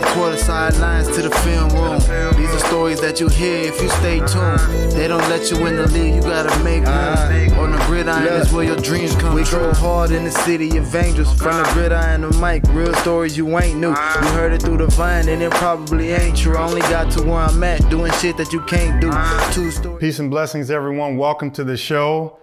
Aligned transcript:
fourth 0.00 0.14
quarter 0.14 0.36
sidelines 0.36 1.06
to 1.08 1.22
the 1.22 1.30
film 1.36 1.70
room. 1.70 2.00
These 2.36 2.50
are 2.50 2.66
stories 2.66 3.00
that 3.00 3.18
you 3.18 3.28
hear 3.28 3.62
if 3.62 3.80
you 3.80 3.88
stay 3.88 4.18
tuned. 4.18 4.92
They 4.92 5.08
don't 5.08 5.26
let 5.30 5.50
you 5.50 5.64
in 5.66 5.76
the 5.76 5.86
league, 5.88 6.16
you 6.16 6.20
gotta 6.20 6.52
make 6.62 6.84
room. 6.84 7.58
On 7.58 7.72
the 7.72 7.78
gridiron 7.86 8.26
is 8.42 8.52
where 8.52 8.64
your 8.64 8.76
dreams 8.76 9.14
come 9.14 9.34
we 9.34 9.44
true. 9.44 9.58
We 9.58 9.64
go 9.66 9.74
hard 9.74 10.10
in 10.10 10.24
the 10.24 10.30
city 10.30 10.76
of 10.76 10.94
angels. 10.94 11.32
From 11.40 11.62
the 11.62 11.70
gridiron 11.72 12.22
to 12.22 12.38
mic, 12.38 12.62
real 12.68 12.92
stories 12.94 13.36
you 13.38 13.58
ain't 13.58 13.78
new. 13.78 13.90
You 13.90 14.28
heard 14.34 14.52
it 14.52 14.62
through 14.62 14.78
the 14.78 14.86
vine, 14.88 15.28
and 15.28 15.42
it 15.42 15.52
probably 15.52 16.10
ain't 16.10 16.36
true. 16.36 16.56
I 16.56 16.68
only 16.68 16.82
got 16.82 17.10
to 17.12 17.22
where 17.22 17.38
I'm 17.38 17.62
at, 17.64 17.88
doing 17.88 18.12
shit 18.12 18.36
that 18.36 18.52
you 18.52 18.60
can't 18.62 19.00
do. 19.00 19.10
Two 19.52 19.70
stories. 19.70 20.00
Peace 20.00 20.18
and 20.18 20.30
blessings, 20.30 20.70
everyone. 20.70 21.16
Welcome 21.16 21.50
to 21.52 21.64
the 21.64 21.76
show. 21.76 22.38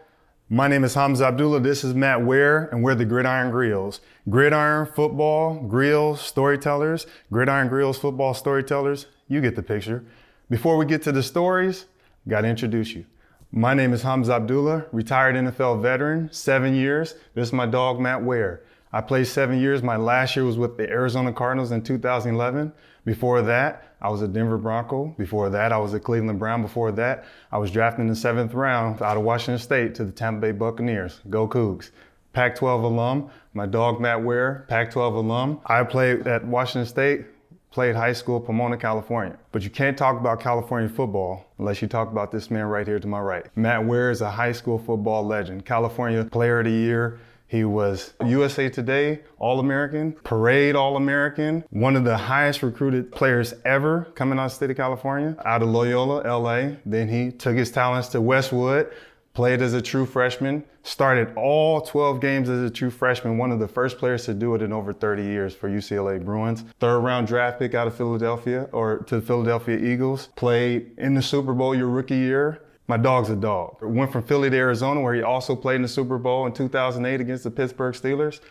My 0.53 0.67
name 0.67 0.83
is 0.83 0.93
Hamza 0.93 1.25
Abdullah. 1.25 1.61
This 1.61 1.83
is 1.83 1.95
Matt 1.95 2.23
Ware, 2.23 2.65
and 2.71 2.83
we're 2.83 2.93
the 2.93 3.05
Gridiron 3.05 3.51
Griots. 3.51 4.01
Gridiron 4.29 4.85
football, 4.85 5.67
griots, 5.67 6.19
storytellers, 6.19 7.07
Gridiron 7.31 7.69
Griots 7.69 7.97
football 7.97 8.35
storytellers. 8.35 9.07
You 9.27 9.41
get 9.41 9.55
the 9.55 9.63
picture. 9.63 10.05
Before 10.51 10.77
we 10.77 10.85
get 10.85 11.01
to 11.05 11.11
the 11.11 11.23
stories, 11.23 11.87
got 12.27 12.41
to 12.41 12.49
introduce 12.49 12.91
you. 12.91 13.07
My 13.51 13.73
name 13.73 13.93
is 13.93 14.03
Hamza 14.03 14.33
Abdullah, 14.33 14.85
retired 14.91 15.33
NFL 15.33 15.81
veteran, 15.81 16.31
seven 16.31 16.75
years. 16.75 17.15
This 17.33 17.47
is 17.47 17.53
my 17.53 17.65
dog, 17.65 17.99
Matt 17.99 18.21
Ware. 18.21 18.61
I 18.95 19.01
played 19.01 19.25
seven 19.25 19.59
years. 19.59 19.81
My 19.81 19.97
last 19.97 20.35
year 20.35 20.45
was 20.45 20.59
with 20.59 20.77
the 20.77 20.87
Arizona 20.87 21.33
Cardinals 21.33 21.71
in 21.71 21.81
2011. 21.81 22.71
Before 23.05 23.41
that, 23.41 23.95
I 23.99 24.09
was 24.09 24.21
a 24.21 24.27
Denver 24.27 24.59
Bronco. 24.59 25.15
Before 25.17 25.49
that, 25.49 25.73
I 25.73 25.77
was 25.79 25.95
a 25.95 25.99
Cleveland 25.99 26.37
Brown. 26.37 26.61
Before 26.61 26.91
that, 26.91 27.25
I 27.51 27.57
was 27.57 27.71
drafted 27.71 28.01
in 28.01 28.07
the 28.07 28.15
seventh 28.15 28.53
round 28.53 29.01
out 29.01 29.17
of 29.17 29.23
Washington 29.23 29.57
State 29.57 29.95
to 29.95 30.05
the 30.05 30.11
Tampa 30.11 30.41
Bay 30.41 30.51
Buccaneers. 30.51 31.21
Go 31.31 31.47
Cougs. 31.47 31.89
Pac 32.33 32.55
12 32.55 32.83
alum. 32.83 33.31
My 33.55 33.65
dog, 33.65 33.99
Matt 33.99 34.23
Ware, 34.23 34.65
Pac 34.69 34.91
12 34.91 35.15
alum. 35.15 35.59
I 35.65 35.83
played 35.83 36.27
at 36.27 36.45
Washington 36.45 36.87
State, 36.87 37.25
played 37.71 37.95
high 37.95 38.13
school, 38.13 38.39
Pomona, 38.39 38.77
California. 38.77 39.37
But 39.51 39.63
you 39.63 39.71
can't 39.71 39.97
talk 39.97 40.19
about 40.19 40.39
California 40.39 40.87
football 40.87 41.51
unless 41.57 41.81
you 41.81 41.87
talk 41.87 42.11
about 42.11 42.31
this 42.31 42.51
man 42.51 42.65
right 42.65 42.85
here 42.85 42.99
to 42.99 43.07
my 43.07 43.19
right. 43.19 43.45
Matt 43.57 43.85
Ware 43.85 44.11
is 44.11 44.21
a 44.21 44.29
high 44.29 44.51
school 44.51 44.77
football 44.77 45.25
legend, 45.25 45.65
California 45.65 46.23
Player 46.25 46.59
of 46.59 46.65
the 46.65 46.71
Year, 46.71 47.19
he 47.53 47.63
was 47.63 48.15
USA 48.25 48.67
Today 48.67 49.21
All 49.37 49.59
American, 49.59 50.13
Parade 50.23 50.75
All 50.75 50.97
American, 50.97 51.63
one 51.69 51.95
of 51.95 52.03
the 52.03 52.17
highest 52.17 52.63
recruited 52.63 53.11
players 53.11 53.53
ever 53.63 54.05
coming 54.15 54.39
out 54.39 54.45
of 54.45 54.51
the 54.51 54.55
state 54.55 54.71
of 54.71 54.77
California, 54.77 55.37
out 55.45 55.61
of 55.61 55.69
Loyola, 55.69 56.21
LA. 56.27 56.77
Then 56.83 57.07
he 57.07 57.31
took 57.31 57.55
his 57.55 57.69
talents 57.69 58.07
to 58.09 58.21
Westwood, 58.21 58.91
played 59.35 59.61
as 59.61 59.75
a 59.75 59.83
true 59.83 60.07
freshman, 60.07 60.63
started 60.81 61.31
all 61.35 61.81
12 61.81 62.19
games 62.19 62.49
as 62.49 62.63
a 62.63 62.73
true 62.73 62.89
freshman, 62.89 63.37
one 63.37 63.51
of 63.51 63.59
the 63.59 63.67
first 63.67 63.99
players 63.99 64.25
to 64.25 64.33
do 64.33 64.55
it 64.55 64.63
in 64.63 64.73
over 64.73 64.91
30 64.91 65.21
years 65.21 65.53
for 65.53 65.69
UCLA 65.69 66.25
Bruins. 66.25 66.63
Third 66.79 67.01
round 67.01 67.27
draft 67.27 67.59
pick 67.59 67.75
out 67.75 67.85
of 67.85 67.95
Philadelphia 67.95 68.67
or 68.71 69.03
to 69.03 69.17
the 69.17 69.21
Philadelphia 69.21 69.77
Eagles, 69.77 70.29
played 70.35 70.89
in 70.97 71.13
the 71.13 71.21
Super 71.21 71.53
Bowl 71.53 71.75
your 71.75 71.87
rookie 71.87 72.15
year, 72.15 72.63
my 72.87 72.97
dog's 72.97 73.29
a 73.29 73.35
dog. 73.35 73.77
Went 73.81 74.11
from 74.11 74.23
Philly 74.23 74.49
to 74.49 74.57
Arizona, 74.57 75.01
where 75.01 75.13
he 75.13 75.21
also 75.21 75.55
played 75.55 75.77
in 75.77 75.81
the 75.83 75.87
Super 75.87 76.17
Bowl 76.17 76.45
in 76.45 76.53
2008 76.53 77.21
against 77.21 77.43
the 77.43 77.51
Pittsburgh 77.51 77.93
Steelers. 77.93 78.41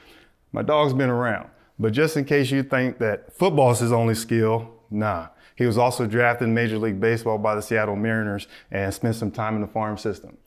My 0.52 0.62
dog's 0.62 0.92
been 0.92 1.10
around. 1.10 1.48
But 1.78 1.92
just 1.92 2.16
in 2.16 2.24
case 2.24 2.50
you 2.50 2.62
think 2.62 2.98
that 2.98 3.32
football's 3.36 3.80
his 3.80 3.92
only 3.92 4.14
skill, 4.14 4.72
nah. 4.90 5.28
He 5.56 5.66
was 5.66 5.76
also 5.76 6.06
drafted 6.06 6.48
in 6.48 6.54
Major 6.54 6.78
League 6.78 7.00
Baseball 7.00 7.38
by 7.38 7.54
the 7.54 7.62
Seattle 7.62 7.96
Mariners 7.96 8.48
and 8.70 8.92
spent 8.92 9.16
some 9.16 9.30
time 9.30 9.54
in 9.54 9.60
the 9.60 9.66
farm 9.66 9.98
system. 9.98 10.38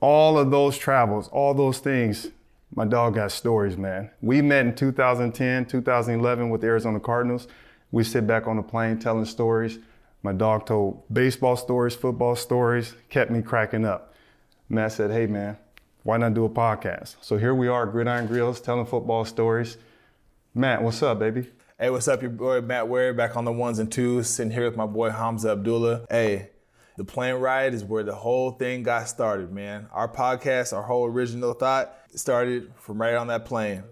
All 0.00 0.38
of 0.38 0.50
those 0.50 0.78
travels, 0.78 1.28
all 1.28 1.52
those 1.52 1.78
things, 1.78 2.28
my 2.74 2.84
dog 2.84 3.14
got 3.14 3.32
stories, 3.32 3.76
man. 3.76 4.10
We 4.22 4.40
met 4.40 4.64
in 4.64 4.74
2010, 4.74 5.66
2011 5.66 6.50
with 6.50 6.60
the 6.62 6.68
Arizona 6.68 7.00
Cardinals. 7.00 7.48
We 7.90 8.04
sit 8.04 8.26
back 8.26 8.46
on 8.46 8.56
the 8.56 8.62
plane 8.62 8.98
telling 8.98 9.24
stories. 9.24 9.78
My 10.22 10.34
dog 10.34 10.66
told 10.66 11.02
baseball 11.10 11.56
stories, 11.56 11.94
football 11.94 12.36
stories, 12.36 12.94
kept 13.08 13.30
me 13.30 13.40
cracking 13.40 13.86
up. 13.86 14.12
Matt 14.68 14.92
said, 14.92 15.10
hey 15.10 15.26
man, 15.26 15.56
why 16.02 16.18
not 16.18 16.34
do 16.34 16.44
a 16.44 16.50
podcast? 16.50 17.16
So 17.22 17.38
here 17.38 17.54
we 17.54 17.68
are, 17.68 17.86
Gridiron 17.86 18.28
Griots, 18.28 18.62
telling 18.62 18.84
football 18.84 19.24
stories. 19.24 19.78
Matt, 20.54 20.82
what's 20.82 21.02
up, 21.02 21.18
baby? 21.18 21.48
Hey, 21.78 21.88
what's 21.88 22.06
up, 22.06 22.20
your 22.20 22.30
boy 22.32 22.60
Matt 22.60 22.88
Ware, 22.88 23.14
back 23.14 23.34
on 23.34 23.46
the 23.46 23.52
ones 23.52 23.78
and 23.78 23.90
twos, 23.90 24.28
sitting 24.28 24.52
here 24.52 24.66
with 24.66 24.76
my 24.76 24.84
boy 24.84 25.08
Hamza 25.08 25.52
Abdullah. 25.52 26.04
Hey, 26.10 26.50
the 26.98 27.04
plane 27.04 27.36
ride 27.36 27.72
is 27.72 27.82
where 27.82 28.02
the 28.02 28.14
whole 28.14 28.50
thing 28.50 28.82
got 28.82 29.08
started, 29.08 29.50
man. 29.50 29.88
Our 29.90 30.06
podcast, 30.06 30.76
our 30.76 30.82
whole 30.82 31.06
original 31.06 31.54
thought 31.54 31.96
started 32.14 32.72
from 32.76 33.00
right 33.00 33.14
on 33.14 33.28
that 33.28 33.46
plane. 33.46 33.84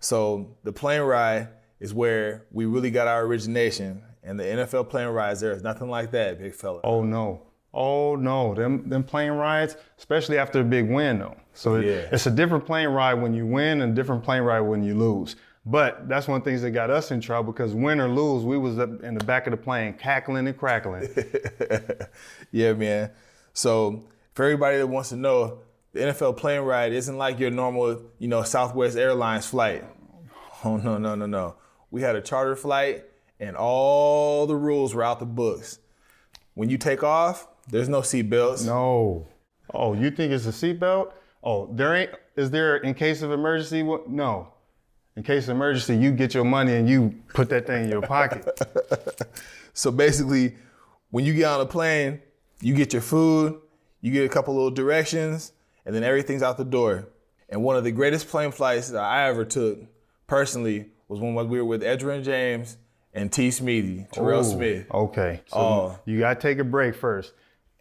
So 0.00 0.56
the 0.62 0.72
plane 0.72 1.00
ride 1.00 1.48
is 1.78 1.94
where 1.94 2.44
we 2.52 2.66
really 2.66 2.90
got 2.90 3.08
our 3.08 3.22
origination 3.22 4.02
and 4.22 4.38
the 4.38 4.44
NFL 4.44 4.88
plane 4.88 5.08
rides, 5.08 5.40
there 5.40 5.52
is 5.52 5.62
nothing 5.62 5.88
like 5.88 6.10
that, 6.12 6.38
big 6.38 6.54
fella. 6.54 6.80
Oh 6.84 7.02
no. 7.02 7.46
Oh 7.72 8.16
no, 8.16 8.54
them 8.54 8.88
them 8.88 9.04
plane 9.04 9.32
rides, 9.32 9.76
especially 9.96 10.38
after 10.38 10.60
a 10.60 10.64
big 10.64 10.90
win 10.90 11.20
though. 11.20 11.36
So 11.54 11.76
yeah. 11.76 11.90
it, 11.90 12.08
it's 12.12 12.26
a 12.26 12.30
different 12.30 12.66
plane 12.66 12.88
ride 12.88 13.14
when 13.14 13.32
you 13.32 13.46
win 13.46 13.80
and 13.80 13.92
a 13.92 13.94
different 13.94 14.24
plane 14.24 14.42
ride 14.42 14.60
when 14.60 14.82
you 14.82 14.94
lose. 14.94 15.36
But 15.64 16.08
that's 16.08 16.26
one 16.26 16.38
of 16.38 16.44
the 16.44 16.50
things 16.50 16.62
that 16.62 16.70
got 16.70 16.90
us 16.90 17.10
in 17.10 17.20
trouble 17.20 17.52
because 17.52 17.74
win 17.74 18.00
or 18.00 18.08
lose, 18.08 18.44
we 18.44 18.58
was 18.58 18.78
up 18.78 19.02
in 19.02 19.14
the 19.14 19.24
back 19.24 19.46
of 19.46 19.52
the 19.52 19.56
plane 19.56 19.94
cackling 19.94 20.48
and 20.48 20.56
crackling. 20.56 21.08
yeah, 22.50 22.72
man. 22.72 23.10
So 23.52 24.08
for 24.32 24.44
everybody 24.46 24.78
that 24.78 24.86
wants 24.86 25.10
to 25.10 25.16
know, 25.16 25.60
the 25.92 26.00
NFL 26.00 26.38
plane 26.38 26.62
ride 26.62 26.92
isn't 26.92 27.16
like 27.16 27.38
your 27.38 27.50
normal, 27.50 28.02
you 28.18 28.28
know, 28.28 28.42
Southwest 28.42 28.96
Airlines 28.96 29.46
flight. 29.46 29.84
Oh 30.64 30.76
no, 30.76 30.98
no, 30.98 31.14
no, 31.14 31.26
no. 31.26 31.56
We 31.90 32.02
had 32.02 32.16
a 32.16 32.20
charter 32.20 32.56
flight 32.56 33.04
and 33.40 33.56
all 33.56 34.46
the 34.46 34.54
rules 34.54 34.94
were 34.94 35.02
out 35.02 35.18
the 35.18 35.26
books. 35.26 35.78
When 36.54 36.68
you 36.68 36.76
take 36.76 37.02
off, 37.02 37.48
there's 37.68 37.88
no 37.88 38.02
seatbelts. 38.02 38.66
No. 38.66 39.26
Oh, 39.72 39.94
you 39.94 40.10
think 40.10 40.32
it's 40.32 40.46
a 40.46 40.50
seatbelt? 40.50 41.12
Oh, 41.42 41.68
there 41.72 41.96
ain't. 41.96 42.10
Is 42.36 42.50
there 42.50 42.76
in 42.76 42.94
case 42.94 43.22
of 43.22 43.32
emergency? 43.32 43.82
No. 43.82 44.52
In 45.16 45.22
case 45.22 45.44
of 45.44 45.56
emergency, 45.56 45.96
you 45.96 46.12
get 46.12 46.34
your 46.34 46.44
money 46.44 46.74
and 46.74 46.88
you 46.88 47.14
put 47.34 47.48
that 47.48 47.66
thing 47.66 47.84
in 47.84 47.90
your 47.90 48.02
pocket. 48.02 48.46
so 49.72 49.90
basically, 49.90 50.56
when 51.10 51.24
you 51.24 51.34
get 51.34 51.46
on 51.46 51.60
a 51.60 51.66
plane, 51.66 52.20
you 52.60 52.74
get 52.74 52.92
your 52.92 53.02
food, 53.02 53.58
you 54.00 54.12
get 54.12 54.24
a 54.24 54.28
couple 54.28 54.54
little 54.54 54.70
directions, 54.70 55.52
and 55.84 55.94
then 55.94 56.04
everything's 56.04 56.42
out 56.42 56.58
the 56.58 56.64
door. 56.64 57.08
And 57.48 57.62
one 57.64 57.76
of 57.76 57.84
the 57.84 57.90
greatest 57.90 58.28
plane 58.28 58.52
flights 58.52 58.90
that 58.90 59.02
I 59.02 59.28
ever 59.28 59.44
took, 59.44 59.80
personally, 60.26 60.90
was 61.08 61.18
when 61.20 61.34
we 61.34 61.58
were 61.58 61.64
with 61.64 61.82
Edgerrin 61.82 62.22
James 62.22 62.76
and 63.14 63.32
T. 63.32 63.48
Smeezy, 63.48 64.10
Terrell 64.10 64.40
Ooh, 64.40 64.52
Smith. 64.52 64.86
Okay. 64.90 65.42
So 65.46 65.58
oh. 65.58 65.98
you 66.04 66.18
uh, 66.18 66.20
got 66.20 66.40
to 66.40 66.48
take 66.48 66.58
a 66.58 66.64
break 66.64 66.94
first. 66.94 67.32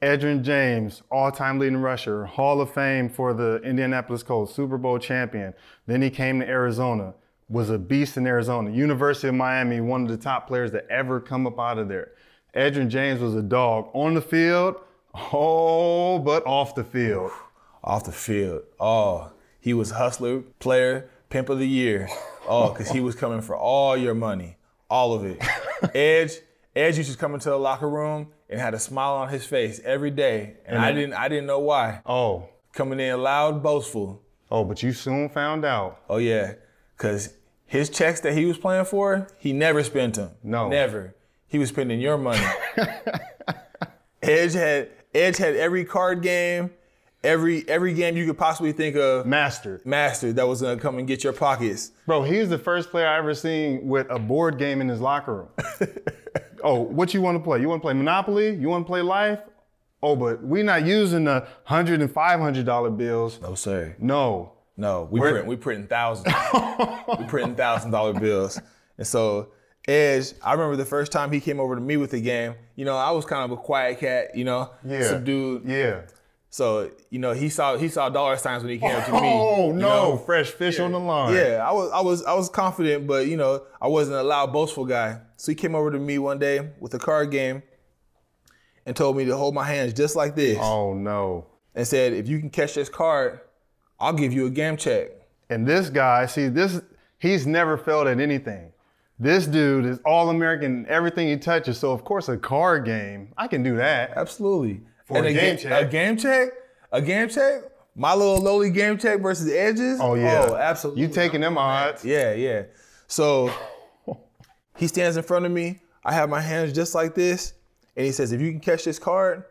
Edgerrin 0.02 0.44
James, 0.44 1.04
all-time 1.12 1.60
leading 1.60 1.78
rusher, 1.78 2.26
Hall 2.26 2.62
of 2.62 2.74
Fame 2.74 3.10
for 3.10 3.34
the 3.34 3.58
Indianapolis 3.64 4.24
Colts, 4.24 4.54
Super 4.54 4.78
Bowl 4.78 4.98
champion. 4.98 5.54
Then 5.88 6.02
he 6.02 6.10
came 6.10 6.40
to 6.40 6.48
Arizona, 6.48 7.14
was 7.50 7.70
a 7.70 7.78
beast 7.78 8.16
in 8.16 8.26
Arizona. 8.26 8.72
University 8.72 9.28
of 9.28 9.36
Miami, 9.36 9.82
one 9.82 10.04
of 10.04 10.08
the 10.08 10.18
top 10.18 10.48
players 10.48 10.72
that 10.72 10.88
ever 10.90 11.20
come 11.20 11.46
up 11.46 11.60
out 11.60 11.78
of 11.78 11.90
there. 11.90 12.12
Edgerrin 12.56 12.88
James 12.88 13.20
was 13.20 13.36
a 13.36 13.42
dog 13.42 13.90
on 13.94 14.14
the 14.14 14.22
field, 14.22 14.76
oh, 15.14 16.20
but 16.20 16.46
off 16.46 16.76
the 16.76 16.84
field. 16.84 17.32
Off 17.82 18.04
the 18.04 18.12
field, 18.12 18.64
oh, 18.78 19.32
he 19.58 19.74
was 19.74 19.92
hustler, 19.92 20.42
player, 20.60 21.10
pimp 21.30 21.48
of 21.48 21.60
the 21.60 21.68
year. 21.68 22.10
Oh, 22.46 22.74
because 22.74 22.92
he 22.92 23.00
was 23.00 23.16
coming 23.16 23.40
for 23.40 23.56
all 23.56 23.96
your 23.96 24.14
money 24.14 24.58
all 24.90 25.14
of 25.14 25.26
it. 25.26 25.42
Edge, 25.96 26.34
Edge 26.76 26.98
used 26.98 27.12
to 27.12 27.18
come 27.18 27.34
into 27.34 27.50
the 27.50 27.58
locker 27.58 27.90
room 27.90 28.30
and 28.50 28.60
had 28.60 28.74
a 28.74 28.80
smile 28.80 29.16
on 29.16 29.30
his 29.30 29.46
face 29.46 29.80
every 29.84 30.12
day, 30.12 30.56
and, 30.66 30.78
I 30.78 30.92
didn't, 30.92 31.14
I 31.14 31.28
didn't 31.28 31.46
know 31.46 31.60
why. 31.60 32.02
Oh, 32.06 32.50
coming 32.74 33.00
in 33.00 33.22
loud, 33.22 33.62
boastful. 33.62 34.22
Oh, 34.52 34.64
but 34.64 34.82
you 34.82 34.94
soon 34.94 35.30
found 35.30 35.64
out. 35.66 36.02
Oh 36.10 36.18
yeah, 36.18 36.54
cause 36.98 37.36
his 37.66 37.90
checks 37.90 38.20
that 38.22 38.34
he 38.34 38.46
was 38.46 38.58
playing 38.58 38.86
for, 38.86 39.28
he 39.38 39.54
never 39.54 39.84
spent 39.84 40.16
them. 40.16 40.32
No, 40.44 40.70
never. 40.70 41.16
He 41.48 41.60
was 41.60 41.70
spending 41.70 42.00
your 42.00 42.18
money. 42.18 42.46
Edge 44.24 44.54
had 44.54 44.90
Edge 45.14 45.38
had 45.38 45.56
every 45.56 45.86
card 45.86 46.22
game 46.22 46.72
every 47.24 47.68
every 47.68 47.94
game 47.94 48.16
you 48.16 48.26
could 48.26 48.38
possibly 48.38 48.72
think 48.72 48.96
of. 48.96 49.26
Mastered 49.26 49.86
mastered 49.86 50.36
that 50.36 50.48
was 50.48 50.62
gonna 50.62 50.80
come 50.80 50.98
and 50.98 51.08
get 51.08 51.24
your 51.24 51.34
pockets. 51.34 51.92
Bro 52.06 52.24
he's 52.24 52.50
the 52.50 52.58
first 52.58 52.90
player 52.90 53.08
i 53.08 53.18
ever 53.18 53.34
seen 53.34 53.88
with 53.88 54.08
a 54.10 54.20
board 54.20 54.58
game 54.58 54.82
in 54.82 54.88
his 54.88 55.02
locker 55.02 55.36
room. 55.36 55.50
Oh 56.62 56.82
what 56.82 57.14
you 57.14 57.22
want 57.22 57.38
to 57.38 57.44
play? 57.44 57.62
You 57.62 57.70
want 57.70 57.82
to 57.82 57.86
play 57.86 57.94
monopoly? 57.94 58.54
You 58.54 58.68
want 58.68 58.86
to 58.86 58.90
play 58.90 59.02
life? 59.02 59.40
Oh 60.04 60.18
but 60.18 60.44
we 60.44 60.62
not 60.62 60.86
using 60.86 61.24
the 61.24 61.48
hundred 61.64 62.02
and 62.02 62.12
five 62.12 62.42
hundred 62.42 62.66
dollar 62.66 62.90
bills. 62.90 63.40
No 63.42 63.56
sir. 63.56 63.96
No. 63.98 64.56
No 64.76 65.08
we're 65.10 65.32
print 65.32 65.48
we 65.48 65.56
printing 65.56 65.88
thousands. 65.88 66.34
We 67.18 67.26
printing 67.28 67.56
thousand 67.56 67.92
dollar 67.92 68.12
bills. 68.14 68.60
And 68.98 69.08
so 69.08 69.54
Edge, 69.88 70.34
I 70.44 70.52
remember 70.52 70.76
the 70.76 70.86
first 70.86 71.14
time 71.14 71.32
he 71.32 71.40
came 71.40 71.62
over 71.62 71.76
to 71.76 71.82
me 71.82 71.96
with 71.96 72.12
the 72.12 72.20
game. 72.20 72.56
You 72.76 72.84
know, 72.84 72.98
I 72.98 73.12
was 73.12 73.24
kind 73.24 73.50
of 73.50 73.58
a 73.58 73.62
quiet 73.62 74.00
cat. 74.00 74.36
You 74.36 74.44
know, 74.44 74.72
yeah, 74.86 75.04
subdued. 75.04 75.64
Yeah 75.66 76.02
So 76.50 76.92
you 77.10 77.20
know, 77.20 77.34
he 77.34 77.50
saw 77.50 77.78
he 77.78 77.90
saw 77.90 78.10
dollar 78.10 78.38
signs 78.38 78.64
when 78.64 78.72
he 78.74 78.80
came 78.80 78.96
up 78.96 79.06
to 79.06 79.12
me. 79.12 79.20
Oh 79.22 79.72
no, 79.72 80.12
know? 80.12 80.18
fresh 80.18 80.50
fish 80.50 80.80
on 80.80 80.92
the 80.92 81.00
line. 81.00 81.36
Yeah, 81.36 81.64
I 81.66 81.72
was 81.72 81.92
I 81.92 82.02
was 82.02 82.26
I 82.26 82.34
was 82.34 82.50
confident, 82.50 83.06
but 83.06 83.28
you 83.28 83.38
know, 83.38 83.64
I 83.80 83.88
wasn't 83.88 84.18
a 84.18 84.24
loud 84.24 84.52
boastful 84.52 84.86
guy. 84.86 85.22
So 85.38 85.52
he 85.52 85.56
came 85.56 85.76
over 85.76 85.92
to 85.92 86.00
me 86.00 86.18
one 86.18 86.40
day 86.40 86.72
with 86.80 86.94
a 86.96 87.00
card 87.00 87.32
game 87.32 87.62
and 88.86 88.96
told 88.96 89.16
me 89.16 89.26
to 89.26 89.38
hold 89.38 89.54
my 89.54 89.64
hands 89.64 89.94
just 89.94 90.16
like 90.16 90.36
this 90.36 90.58
Oh 90.60 90.94
no. 90.96 91.46
and 91.76 91.88
said, 91.88 92.14
if 92.14 92.28
you 92.28 92.40
can 92.40 92.50
catch 92.50 92.74
this 92.74 92.90
card, 92.90 93.40
I'll 94.00 94.14
give 94.14 94.34
you 94.34 94.48
a 94.48 94.50
game 94.50 94.76
check. 94.76 95.12
And 95.50 95.68
this 95.68 95.90
guy, 95.90 96.26
see, 96.26 96.48
this 96.48 96.82
he's 97.20 97.46
never 97.46 97.78
failed 97.78 98.08
at 98.08 98.20
anything. 98.20 98.72
This 99.20 99.46
dude 99.46 99.86
is 99.86 100.00
all 100.06 100.30
American, 100.30 100.86
everything 100.88 101.28
he 101.28 101.38
touches. 101.38 101.78
So 101.78 101.92
of 101.92 102.04
course, 102.04 102.28
a 102.28 102.38
card 102.38 102.86
game, 102.86 103.34
I 103.38 103.48
can 103.48 103.62
do 103.62 103.76
that. 103.76 104.14
Absolutely. 104.16 104.82
For 105.10 105.18
and 105.18 105.26
a 105.28 105.34
game 105.34 105.56
ga- 105.58 105.62
check. 105.62 105.86
A 105.86 105.90
game 105.90 106.18
check? 106.18 106.50
A 106.94 107.02
game 107.02 107.28
check? 107.30 107.64
My 107.96 108.14
little 108.14 108.38
lowly 108.38 108.70
game 108.70 108.98
check 108.98 109.20
versus 109.22 109.52
edges? 109.52 110.00
Oh 110.02 110.16
yeah, 110.16 110.48
Oh, 110.50 110.56
absolutely. 110.56 111.02
You 111.02 111.08
taking 111.10 111.42
them 111.42 111.58
odds? 111.58 112.06
Yeah, 112.06 112.34
yeah. 112.34 112.64
So 113.08 113.52
he 114.78 114.88
stands 114.88 115.18
in 115.18 115.24
front 115.24 115.46
of 115.46 115.52
me. 115.52 115.80
I 116.06 116.14
have 116.14 116.30
my 116.30 116.40
hands 116.42 116.72
just 116.72 116.96
like 116.96 117.14
this. 117.16 117.54
And 117.98 118.06
he 118.06 118.12
says, 118.14 118.32
if 118.32 118.40
you 118.40 118.52
can 118.52 118.62
catch 118.62 118.86
this 118.86 118.98
card, 119.00 119.44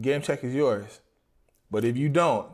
game 0.00 0.20
check 0.22 0.42
is 0.42 0.52
yours. 0.54 1.00
But 1.70 1.84
if 1.84 1.96
you 1.96 2.08
don't, 2.08 2.48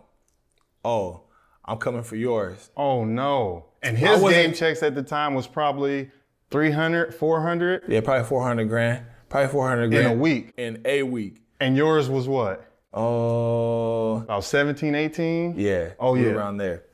oh, 0.84 1.22
I'm 1.64 1.78
coming 1.78 2.02
for 2.02 2.16
yours. 2.16 2.70
Oh 2.76 3.04
no. 3.04 3.66
And 3.82 3.96
his 3.96 4.20
game 4.20 4.52
checks 4.52 4.82
at 4.82 4.94
the 4.94 5.02
time 5.02 5.34
was 5.34 5.46
probably 5.46 6.10
300, 6.50 7.14
400 7.14 7.84
Yeah, 7.88 8.00
probably 8.00 8.26
400 8.26 8.68
grand. 8.68 9.06
Probably 9.28 9.48
400 9.52 9.88
grand. 9.90 9.94
in 9.94 10.02
grand. 10.02 10.18
a 10.18 10.22
week. 10.22 10.52
In 10.56 10.82
a 10.84 11.02
week. 11.04 11.42
And 11.60 11.76
yours 11.76 12.08
was 12.08 12.28
what? 12.28 12.64
Oh, 12.92 14.16
About 14.18 14.44
17, 14.44 14.94
18? 14.94 15.54
yeah. 15.58 15.90
Oh, 15.98 16.14
yeah. 16.14 16.28
Around 16.30 16.56
there. 16.58 16.84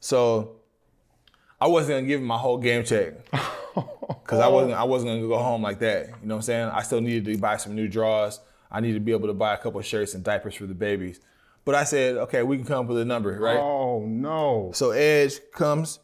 So 0.00 0.56
I 1.60 1.66
wasn't 1.66 1.96
gonna 1.98 2.06
give 2.06 2.20
him 2.20 2.26
my 2.26 2.38
whole 2.38 2.58
game 2.58 2.84
check. 2.84 3.14
Cause 4.24 4.38
I 4.40 4.46
wasn't 4.48 4.74
I 4.74 4.84
wasn't 4.84 5.10
gonna 5.10 5.26
go 5.26 5.38
home 5.38 5.60
like 5.62 5.80
that. 5.80 6.06
You 6.06 6.12
know 6.22 6.34
what 6.34 6.38
I'm 6.38 6.42
saying? 6.42 6.68
I 6.68 6.82
still 6.82 7.00
needed 7.00 7.24
to 7.26 7.36
buy 7.38 7.56
some 7.56 7.74
new 7.74 7.88
drawers. 7.88 8.40
I 8.70 8.80
needed 8.80 8.94
to 8.94 9.00
be 9.00 9.10
able 9.12 9.26
to 9.26 9.34
buy 9.34 9.54
a 9.54 9.58
couple 9.58 9.80
of 9.80 9.86
shirts 9.86 10.14
and 10.14 10.22
diapers 10.22 10.54
for 10.54 10.66
the 10.66 10.74
babies. 10.74 11.20
But 11.64 11.74
I 11.74 11.84
said, 11.84 12.16
okay, 12.16 12.42
we 12.44 12.56
can 12.56 12.64
come 12.64 12.84
up 12.84 12.86
with 12.86 12.98
a 12.98 13.04
number, 13.04 13.36
right? 13.38 13.58
Oh 13.58 14.04
no. 14.06 14.70
So 14.72 14.92
Edge 14.92 15.40
comes, 15.52 15.98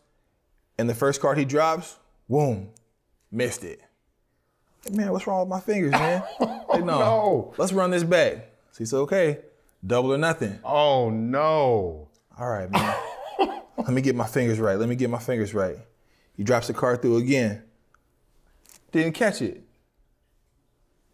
and 0.76 0.88
the 0.90 0.94
first 0.94 1.20
card 1.20 1.38
he 1.38 1.44
drops, 1.44 1.98
boom, 2.28 2.70
missed 3.30 3.62
it. 3.64 3.80
Man, 4.90 5.12
what's 5.12 5.26
wrong 5.26 5.40
with 5.40 5.48
my 5.48 5.60
fingers, 5.60 5.92
man? 5.92 6.22
Oh, 6.68 6.78
like, 6.78 6.84
no, 6.84 6.98
no. 6.98 7.54
let's 7.58 7.72
run 7.72 7.92
this 7.92 8.02
back. 8.02 8.50
See, 8.72 8.78
so 8.78 8.78
he 8.78 8.86
said, 8.86 8.96
okay, 8.98 9.38
double 9.86 10.12
or 10.12 10.18
nothing. 10.18 10.58
Oh 10.64 11.10
no. 11.10 12.08
All 12.36 12.50
right, 12.50 12.68
man. 12.70 12.96
Let 13.78 13.90
me 13.90 14.02
get 14.02 14.16
my 14.16 14.26
fingers 14.26 14.58
right. 14.58 14.76
Let 14.76 14.88
me 14.88 14.96
get 14.96 15.08
my 15.08 15.20
fingers 15.20 15.54
right. 15.54 15.76
He 16.36 16.42
drops 16.42 16.66
the 16.66 16.74
card 16.74 17.02
through 17.02 17.18
again. 17.18 17.62
Didn't 18.90 19.12
catch 19.12 19.40
it. 19.42 19.62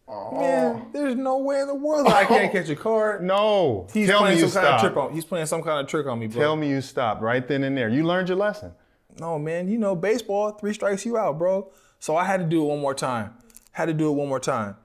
Oh. 0.09 0.41
Man, 0.41 0.87
there's 0.93 1.15
no 1.15 1.39
way 1.39 1.61
in 1.61 1.69
the 1.69 1.75
world 1.75 2.07
I 2.07 2.25
can't 2.25 2.51
oh. 2.51 2.59
catch 2.59 2.69
a 2.71 2.77
card. 2.77 3.23
No. 3.23 3.89
He's 3.93 4.09
Tell 4.09 4.21
me 4.21 4.27
playing 4.29 4.39
you 4.39 4.49
some 4.49 4.63
kind 4.63 4.75
of 4.75 4.81
stopped. 4.81 4.95
trick 4.95 5.05
on. 5.05 5.13
He's 5.13 5.25
playing 5.25 5.47
some 5.47 5.63
kind 5.63 5.81
of 5.81 5.87
trick 5.87 6.07
on 6.07 6.19
me, 6.19 6.27
bro. 6.27 6.41
Tell 6.41 6.57
me 6.57 6.69
you 6.69 6.81
stopped 6.81 7.23
right 7.23 7.47
then 7.47 7.63
and 7.65 7.77
there. 7.77 7.89
You 7.89 8.05
learned 8.05 8.29
your 8.29 8.39
lesson. 8.39 8.73
No, 9.19 9.39
man, 9.39 9.69
you 9.69 9.79
know, 9.79 9.95
baseball, 9.95 10.53
three 10.53 10.73
strikes 10.73 11.05
you 11.05 11.17
out, 11.17 11.39
bro. 11.39 11.71
So 11.99 12.17
I 12.17 12.25
had 12.25 12.39
to 12.39 12.47
do 12.47 12.65
it 12.65 12.67
one 12.67 12.81
more 12.81 12.95
time. 12.95 13.35
Had 13.73 13.87
to 13.87 13.95
do 13.95 14.09
it 14.09 14.13
one 14.13 14.29
more 14.29 14.41
time. 14.41 14.77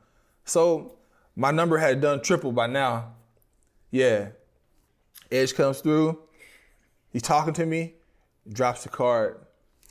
So 0.46 0.94
my 1.36 1.52
number 1.52 1.78
had 1.78 2.02
done 2.02 2.22
triple 2.22 2.52
by 2.52 2.68
now. 2.68 3.14
Yeah. 3.92 4.30
Edge 5.32 5.54
comes 5.54 5.82
through. 5.82 6.20
He's 7.12 7.22
talking 7.22 7.54
to 7.54 7.66
me, 7.66 7.94
drops 8.52 8.84
the 8.84 8.90
card 8.90 9.40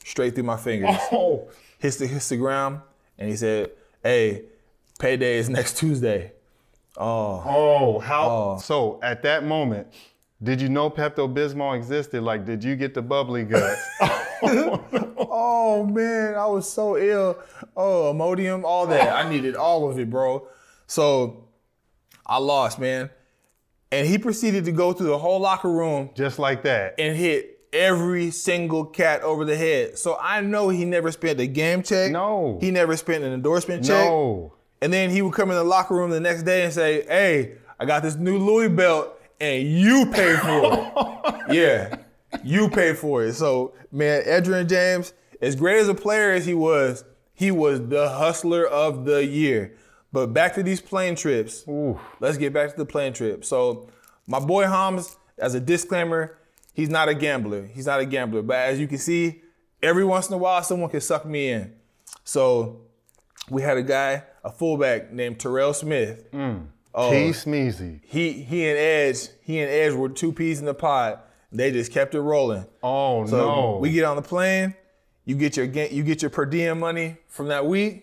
straight 0.04 0.34
through 0.34 0.44
my 0.44 0.56
fingers. 0.56 0.96
Oh. 1.12 1.48
Hits 1.78 1.96
the 1.98 2.06
hits 2.06 2.30
the 2.30 2.38
ground, 2.38 2.80
and 3.18 3.28
he 3.28 3.36
said, 3.36 3.70
Hey, 4.02 4.44
payday 4.98 5.36
is 5.36 5.50
next 5.50 5.76
Tuesday. 5.76 6.32
Oh, 6.96 7.42
Oh, 7.46 7.98
how? 7.98 8.30
Oh. 8.30 8.58
So 8.58 8.98
at 9.02 9.22
that 9.24 9.44
moment, 9.44 9.88
did 10.42 10.60
you 10.60 10.70
know 10.70 10.88
Pepto 10.88 11.32
Bismol 11.32 11.76
existed? 11.76 12.22
Like, 12.22 12.46
did 12.46 12.64
you 12.64 12.76
get 12.76 12.94
the 12.94 13.02
bubbly 13.02 13.44
guts? 13.44 13.80
Oh 15.28 15.84
man, 15.84 16.34
I 16.34 16.46
was 16.46 16.70
so 16.70 16.96
ill. 16.96 17.38
Oh, 17.76 18.12
Imodium, 18.14 18.64
all 18.64 18.86
that. 18.86 19.14
I 19.14 19.28
needed 19.28 19.54
all 19.56 19.90
of 19.90 19.98
it, 19.98 20.08
bro. 20.08 20.46
So 20.86 21.48
I 22.24 22.38
lost, 22.38 22.78
man. 22.78 23.10
And 23.92 24.06
he 24.06 24.18
proceeded 24.18 24.64
to 24.66 24.72
go 24.72 24.92
through 24.92 25.08
the 25.08 25.18
whole 25.18 25.40
locker 25.40 25.70
room 25.70 26.10
Just 26.14 26.38
like 26.38 26.62
that. 26.62 26.94
and 26.98 27.16
hit 27.16 27.58
every 27.72 28.30
single 28.30 28.84
cat 28.84 29.22
over 29.22 29.44
the 29.44 29.56
head. 29.56 29.98
So 29.98 30.16
I 30.20 30.40
know 30.40 30.68
he 30.68 30.84
never 30.84 31.12
spent 31.12 31.38
a 31.40 31.46
game 31.46 31.82
check. 31.82 32.10
No. 32.10 32.58
He 32.60 32.70
never 32.70 32.96
spent 32.96 33.24
an 33.24 33.32
endorsement 33.32 33.84
check. 33.84 34.04
No. 34.08 34.54
And 34.80 34.92
then 34.92 35.10
he 35.10 35.22
would 35.22 35.34
come 35.34 35.50
in 35.50 35.56
the 35.56 35.64
locker 35.64 35.94
room 35.94 36.10
the 36.10 36.20
next 36.20 36.42
day 36.44 36.64
and 36.64 36.72
say, 36.72 37.04
Hey, 37.06 37.56
I 37.78 37.84
got 37.84 38.02
this 38.02 38.16
new 38.16 38.38
Louis 38.38 38.68
belt 38.68 39.20
and 39.40 39.66
you 39.68 40.06
paid 40.06 40.38
for 40.38 40.62
it. 40.64 41.34
yeah, 41.54 41.96
you 42.44 42.68
paid 42.68 42.98
for 42.98 43.24
it. 43.24 43.34
So, 43.34 43.74
man, 43.92 44.22
Edgerrin 44.24 44.68
James, 44.68 45.12
as 45.40 45.56
great 45.56 45.78
as 45.78 45.88
a 45.88 45.94
player 45.94 46.32
as 46.32 46.46
he 46.46 46.54
was, 46.54 47.04
he 47.34 47.50
was 47.50 47.88
the 47.88 48.08
hustler 48.08 48.66
of 48.66 49.04
the 49.04 49.24
year. 49.24 49.76
But 50.12 50.28
back 50.28 50.54
to 50.54 50.62
these 50.62 50.80
plane 50.80 51.14
trips. 51.16 51.66
Oof. 51.68 51.98
Let's 52.20 52.38
get 52.38 52.52
back 52.52 52.70
to 52.70 52.76
the 52.76 52.86
plane 52.86 53.12
trip. 53.12 53.44
So, 53.44 53.88
my 54.26 54.40
boy 54.40 54.64
Hams, 54.66 55.16
as 55.38 55.54
a 55.54 55.60
disclaimer, 55.60 56.38
he's 56.72 56.88
not 56.88 57.08
a 57.08 57.14
gambler. 57.14 57.66
He's 57.66 57.86
not 57.86 58.00
a 58.00 58.06
gambler. 58.06 58.42
But 58.42 58.56
as 58.56 58.80
you 58.80 58.88
can 58.88 58.98
see, 58.98 59.42
every 59.82 60.04
once 60.04 60.28
in 60.28 60.34
a 60.34 60.38
while, 60.38 60.62
someone 60.62 60.90
can 60.90 61.00
suck 61.00 61.26
me 61.26 61.50
in. 61.50 61.74
So, 62.24 62.80
we 63.50 63.62
had 63.62 63.76
a 63.76 63.82
guy, 63.82 64.24
a 64.42 64.50
fullback 64.50 65.12
named 65.12 65.38
Terrell 65.38 65.74
Smith. 65.74 66.30
Mm. 66.32 66.66
Oh, 66.94 67.10
T 67.10 67.28
Smeezy. 67.30 68.00
he 68.04 68.32
he 68.32 68.66
and 68.66 68.78
Edge, 68.78 69.28
he 69.42 69.60
and 69.60 69.70
Edge 69.70 69.92
were 69.92 70.08
two 70.08 70.32
peas 70.32 70.60
in 70.60 70.64
the 70.64 70.72
pod. 70.72 71.18
They 71.56 71.70
just 71.72 71.90
kept 71.92 72.14
it 72.14 72.20
rolling. 72.20 72.66
Oh 72.82 73.26
So 73.26 73.36
no. 73.36 73.78
we 73.80 73.90
get 73.92 74.04
on 74.04 74.16
the 74.16 74.22
plane, 74.22 74.74
you 75.24 75.34
get 75.36 75.56
your 75.56 75.66
you 75.66 76.02
get 76.02 76.22
your 76.22 76.30
per 76.30 76.44
diem 76.46 76.78
money 76.78 77.16
from 77.28 77.48
that 77.48 77.66
week. 77.66 78.02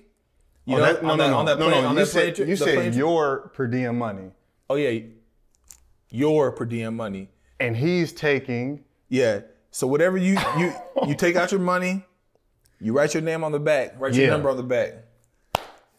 You 0.66 0.76
Oh, 0.76 0.80
know, 0.80 0.86
that- 0.86 1.04
no, 1.04 1.12
on 1.12 1.18
no, 1.18 1.24
that, 1.24 1.30
no, 1.30 1.38
on 1.38 1.46
that 1.46 1.60
no, 1.60 1.70
plane, 1.70 1.82
no. 1.84 1.90
on 1.90 1.98
You 1.98 2.06
plane 2.06 2.36
said, 2.36 2.48
you 2.48 2.56
said 2.56 2.96
your 2.96 3.50
per 3.54 3.68
diem 3.68 3.98
money, 3.98 4.32
Oh 4.70 4.76
yeah, 4.76 5.02
your 6.10 6.52
per 6.52 6.66
diem 6.66 6.96
money. 6.96 7.30
and 7.60 7.76
he's 7.78 8.14
taking. 8.14 8.84
Yeah. 9.10 9.42
So 9.72 9.88
whatever 9.88 10.18
you 10.18 10.38
you 10.58 10.74
you 11.08 11.16
take 11.16 11.36
out 11.36 11.52
your 11.52 11.60
money, 11.62 12.04
you 12.80 12.94
write 12.94 13.14
your 13.14 13.24
name 13.24 13.44
on 13.44 13.52
the 13.52 13.60
back, 13.60 14.00
write 14.00 14.14
your 14.14 14.26
Yeah. 14.26 14.32
number 14.32 14.50
on 14.50 14.58
the 14.58 14.64
back. 14.64 14.94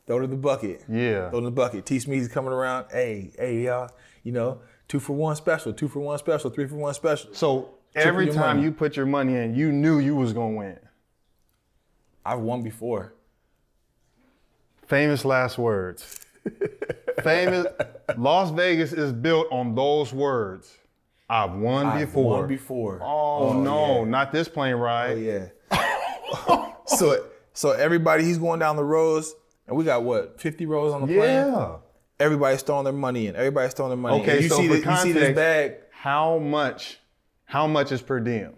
Throw 0.07 0.21
it 0.21 0.25
in 0.25 0.31
the 0.31 0.37
bucket. 0.37 0.83
Yeah. 0.89 1.31
Throw 1.31 1.39
it 1.39 1.39
in 1.39 1.45
the 1.45 1.51
bucket. 1.51 1.87
T 1.87 1.97
Smeezy's 1.97 2.29
coming 2.29 2.53
around. 2.53 2.87
Hey, 2.91 3.33
hey, 3.39 3.63
y'all. 3.65 3.89
You 4.23 4.33
know, 4.33 4.61
two 4.89 5.01
for 5.01 5.13
one 5.13 5.37
special, 5.37 5.73
two 5.73 5.89
for 5.89 6.01
one 6.01 6.19
special, 6.19 6.51
three 6.51 6.67
for 6.67 6.77
one 6.77 6.95
special. 6.95 7.33
So 7.35 7.75
every 7.95 8.27
time 8.27 8.57
money. 8.57 8.63
you 8.63 8.73
put 8.73 8.97
your 8.97 9.07
money 9.07 9.35
in, 9.37 9.55
you 9.55 9.73
knew 9.73 9.99
you 9.99 10.17
was 10.17 10.33
gonna 10.33 10.57
win. 10.57 10.79
I've 12.25 12.41
won 12.41 12.63
before. 12.63 13.15
Famous 14.87 15.25
last 15.25 15.59
words. 15.59 16.21
Famous. 17.23 17.67
Las 18.17 18.51
Vegas 18.51 18.93
is 18.93 19.13
built 19.13 19.47
on 19.51 19.75
those 19.75 20.13
words. 20.13 20.77
I've 21.29 21.53
won 21.53 21.87
I've 21.87 22.07
before. 22.07 22.41
won 22.41 22.49
before. 22.49 23.01
Oh, 23.03 23.49
oh, 23.49 23.63
no, 23.63 24.05
not 24.05 24.31
this 24.31 24.49
plane 24.49 24.75
ride. 24.75 25.17
Oh, 25.17 25.51
yeah. 25.73 26.75
so 26.87 27.27
so 27.55 27.71
everybody 27.71 28.25
he's 28.25 28.39
going 28.39 28.61
down 28.61 28.77
the 28.77 28.85
rows, 28.85 29.35
and 29.67 29.77
we 29.77 29.85
got 29.85 30.03
what, 30.03 30.41
50 30.41 30.67
rows 30.67 30.93
on 30.93 31.03
the 31.03 31.07
plane? 31.07 31.19
Yeah. 31.19 31.77
Everybody's 32.21 32.63
throwing 32.63 32.85
their 32.85 32.93
money 32.93 33.27
in. 33.27 33.37
Everybody's 33.37 33.75
throwing 33.75 33.91
their 33.91 33.97
money 33.97 34.17
in. 34.17 34.23
Okay, 34.23 34.33
And 34.35 34.43
you 34.43 34.49
so 34.49 34.57
see 34.57 34.69
for 34.69 34.75
the, 34.75 34.91
you 34.91 34.97
see 34.99 35.13
this 35.13 35.23
context- 35.23 35.35
bag. 35.37 35.75
How 35.91 36.39
much? 36.39 36.99
How 37.45 37.67
much 37.67 37.91
is 37.93 38.03
per 38.03 38.21
diem? 38.21 38.55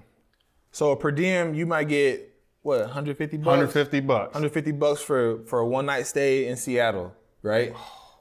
So 0.73 0.95
per 0.97 1.11
diem, 1.11 1.55
you 1.55 1.65
might 1.67 1.89
get 1.89 2.35
what, 2.63 2.81
150 2.81 3.37
bucks? 3.39 3.47
150 3.47 4.01
bucks. 4.01 4.35
150 4.35 4.73
bucks 4.73 5.01
for 5.01 5.45
for 5.45 5.61
a 5.61 5.67
one 5.67 5.87
night 5.87 6.07
stay 6.07 6.49
in 6.49 6.57
Seattle, 6.57 7.15
right? 7.43 7.73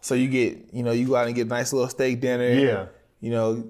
So 0.02 0.14
you 0.14 0.28
get, 0.28 0.72
you 0.72 0.84
know, 0.84 0.92
you 0.92 1.08
go 1.08 1.16
out 1.16 1.26
and 1.26 1.36
get 1.36 1.48
a 1.48 1.50
nice 1.50 1.74
little 1.74 1.90
steak 1.90 2.22
dinner. 2.22 2.48
Yeah. 2.48 2.86
You 3.20 3.32
know, 3.32 3.64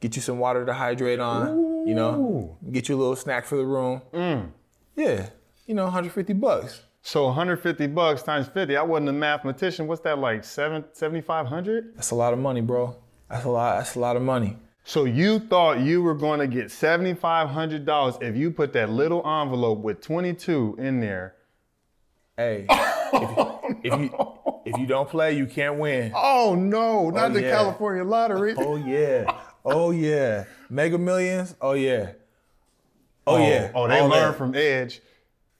get 0.00 0.16
you 0.16 0.22
some 0.22 0.38
water 0.40 0.66
to 0.66 0.72
hydrate 0.74 1.20
on. 1.20 1.86
You 1.86 1.94
know, 1.94 2.58
get 2.72 2.88
you 2.88 2.96
a 2.96 2.98
little 2.98 3.14
snack 3.16 3.46
for 3.46 3.56
the 3.56 3.64
room. 3.64 4.02
Mm. 4.12 4.50
Yeah. 4.96 5.28
You 5.66 5.74
know, 5.74 5.84
150 5.84 6.32
bucks. 6.34 6.82
So 7.02 7.26
150 7.26 7.86
bucks 7.88 8.22
times 8.22 8.48
50. 8.48 8.76
I 8.76 8.82
wasn't 8.82 9.08
a 9.08 9.12
mathematician. 9.12 9.86
What's 9.86 10.02
that 10.02 10.18
like? 10.18 10.44
Seven, 10.44 10.84
7,500? 10.92 11.96
That's 11.96 12.10
a 12.10 12.14
lot 12.14 12.32
of 12.32 12.38
money, 12.38 12.60
bro. 12.60 12.96
That's 13.28 13.44
a 13.44 13.48
lot. 13.48 13.78
That's 13.78 13.94
a 13.94 14.00
lot 14.00 14.16
of 14.16 14.22
money. 14.22 14.56
So 14.84 15.04
you 15.04 15.38
thought 15.38 15.80
you 15.80 16.02
were 16.02 16.14
going 16.14 16.40
to 16.40 16.46
get 16.46 16.66
$7,500 16.66 18.22
if 18.22 18.36
you 18.36 18.50
put 18.50 18.72
that 18.74 18.90
little 18.90 19.26
envelope 19.26 19.78
with 19.80 20.00
22 20.00 20.76
in 20.78 21.00
there. 21.00 21.36
Hey, 22.36 22.66
oh, 22.70 23.60
if, 23.84 23.92
if 23.92 24.00
you 24.00 24.10
if 24.64 24.78
you 24.78 24.86
don't 24.86 25.08
play, 25.08 25.36
you 25.36 25.44
can't 25.46 25.78
win. 25.78 26.12
Oh 26.14 26.54
no, 26.54 27.10
not 27.10 27.30
Oh, 27.30 27.34
the 27.34 27.42
yeah. 27.42 27.50
California 27.50 28.02
lottery. 28.02 28.54
Oh 28.58 28.76
yeah. 28.76 29.30
Oh 29.62 29.90
yeah. 29.90 30.44
Mega 30.70 30.96
Millions. 30.96 31.54
Oh 31.60 31.72
yeah. 31.74 32.12
Oh, 33.26 33.34
oh 33.34 33.38
yeah. 33.46 33.70
Oh, 33.74 33.86
they 33.88 33.98
All 33.98 34.08
learned 34.08 34.36
from 34.36 34.54
Edge. 34.54 35.02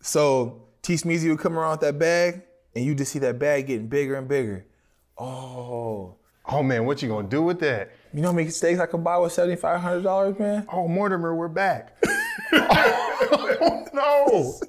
So 0.00 0.62
T 0.82 0.94
Smeezy 0.94 1.28
would 1.28 1.38
come 1.38 1.58
around 1.58 1.72
with 1.72 1.80
that 1.80 1.98
bag, 1.98 2.42
and 2.74 2.84
you 2.84 2.94
just 2.94 3.12
see 3.12 3.18
that 3.20 3.38
bag 3.38 3.66
getting 3.66 3.86
bigger 3.88 4.14
and 4.16 4.26
bigger. 4.28 4.66
Oh, 5.18 6.16
Oh 6.46 6.62
man, 6.64 6.84
what 6.84 7.00
you 7.02 7.08
gonna 7.08 7.28
do 7.28 7.42
with 7.42 7.60
that? 7.60 7.90
you 8.12 8.20
know 8.22 8.28
how 8.28 8.32
many 8.34 8.48
steaks 8.50 8.80
I 8.80 8.86
can 8.86 9.02
buy 9.04 9.16
with 9.18 9.32
seventy 9.32 9.54
five 9.56 9.80
hundred 9.80 10.02
dollars, 10.02 10.36
man? 10.38 10.66
Oh 10.72 10.88
Mortimer, 10.88 11.34
we're 11.34 11.46
back. 11.48 11.96
oh 12.52 13.86
no. 13.92 14.60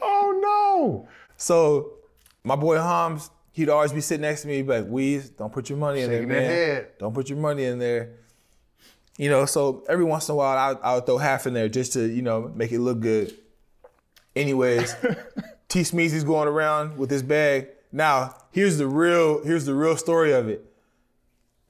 Oh 0.00 0.40
no. 0.42 1.08
So 1.36 1.92
my 2.44 2.56
boy 2.56 2.76
Hams, 2.78 3.30
he'd 3.52 3.68
always 3.68 3.92
be 3.92 4.00
sitting 4.00 4.22
next 4.22 4.42
to 4.42 4.48
me, 4.48 4.62
like, 4.62 4.84
Weez, 4.86 5.36
don't 5.36 5.52
put 5.52 5.68
your 5.68 5.78
money 5.78 6.00
in 6.00 6.10
Shaking 6.10 6.28
there, 6.28 6.40
man. 6.40 6.50
head. 6.50 6.88
Don't 6.98 7.12
put 7.12 7.28
your 7.28 7.38
money 7.38 7.64
in 7.64 7.78
there. 7.78 8.14
You 9.18 9.28
know, 9.28 9.44
so 9.46 9.84
every 9.88 10.04
once 10.04 10.28
in 10.28 10.32
a 10.32 10.36
while 10.36 10.56
I, 10.82 10.88
I 10.88 10.94
would 10.94 11.04
throw 11.04 11.18
half 11.18 11.46
in 11.46 11.52
there 11.52 11.68
just 11.68 11.92
to, 11.94 12.06
you 12.08 12.22
know, 12.22 12.50
make 12.54 12.70
it 12.72 12.78
look 12.78 13.00
good. 13.00 13.36
Anyways, 14.38 14.94
T 15.68 15.80
Smeezy's 15.80 16.22
going 16.22 16.46
around 16.46 16.96
with 16.96 17.10
his 17.10 17.24
bag. 17.24 17.70
Now, 17.90 18.36
here's 18.52 18.78
the 18.78 18.86
real, 18.86 19.44
here's 19.44 19.64
the 19.64 19.74
real 19.74 19.96
story 19.96 20.32
of 20.32 20.48
it. 20.48 20.64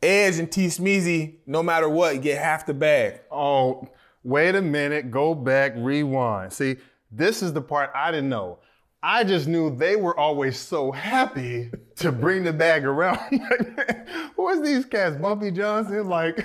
Edge 0.02 0.38
and 0.38 0.52
T 0.52 0.66
Smeezy, 0.66 1.36
no 1.46 1.62
matter 1.62 1.88
what, 1.88 2.20
get 2.20 2.42
half 2.42 2.66
the 2.66 2.74
bag. 2.74 3.20
Oh, 3.30 3.88
wait 4.22 4.54
a 4.54 4.60
minute, 4.60 5.10
go 5.10 5.34
back, 5.34 5.72
rewind. 5.76 6.52
See, 6.52 6.76
this 7.10 7.42
is 7.42 7.54
the 7.54 7.62
part 7.62 7.90
I 7.94 8.10
didn't 8.10 8.28
know. 8.28 8.58
I 9.02 9.24
just 9.24 9.48
knew 9.48 9.74
they 9.74 9.96
were 9.96 10.18
always 10.18 10.58
so 10.58 10.92
happy 10.92 11.70
to 11.96 12.12
bring 12.12 12.44
the 12.44 12.52
bag 12.52 12.84
around. 12.84 13.18
who 14.36 14.48
is 14.50 14.60
these 14.60 14.84
cats? 14.84 15.16
Bumpy 15.16 15.52
Johnson? 15.52 16.06
Like, 16.06 16.44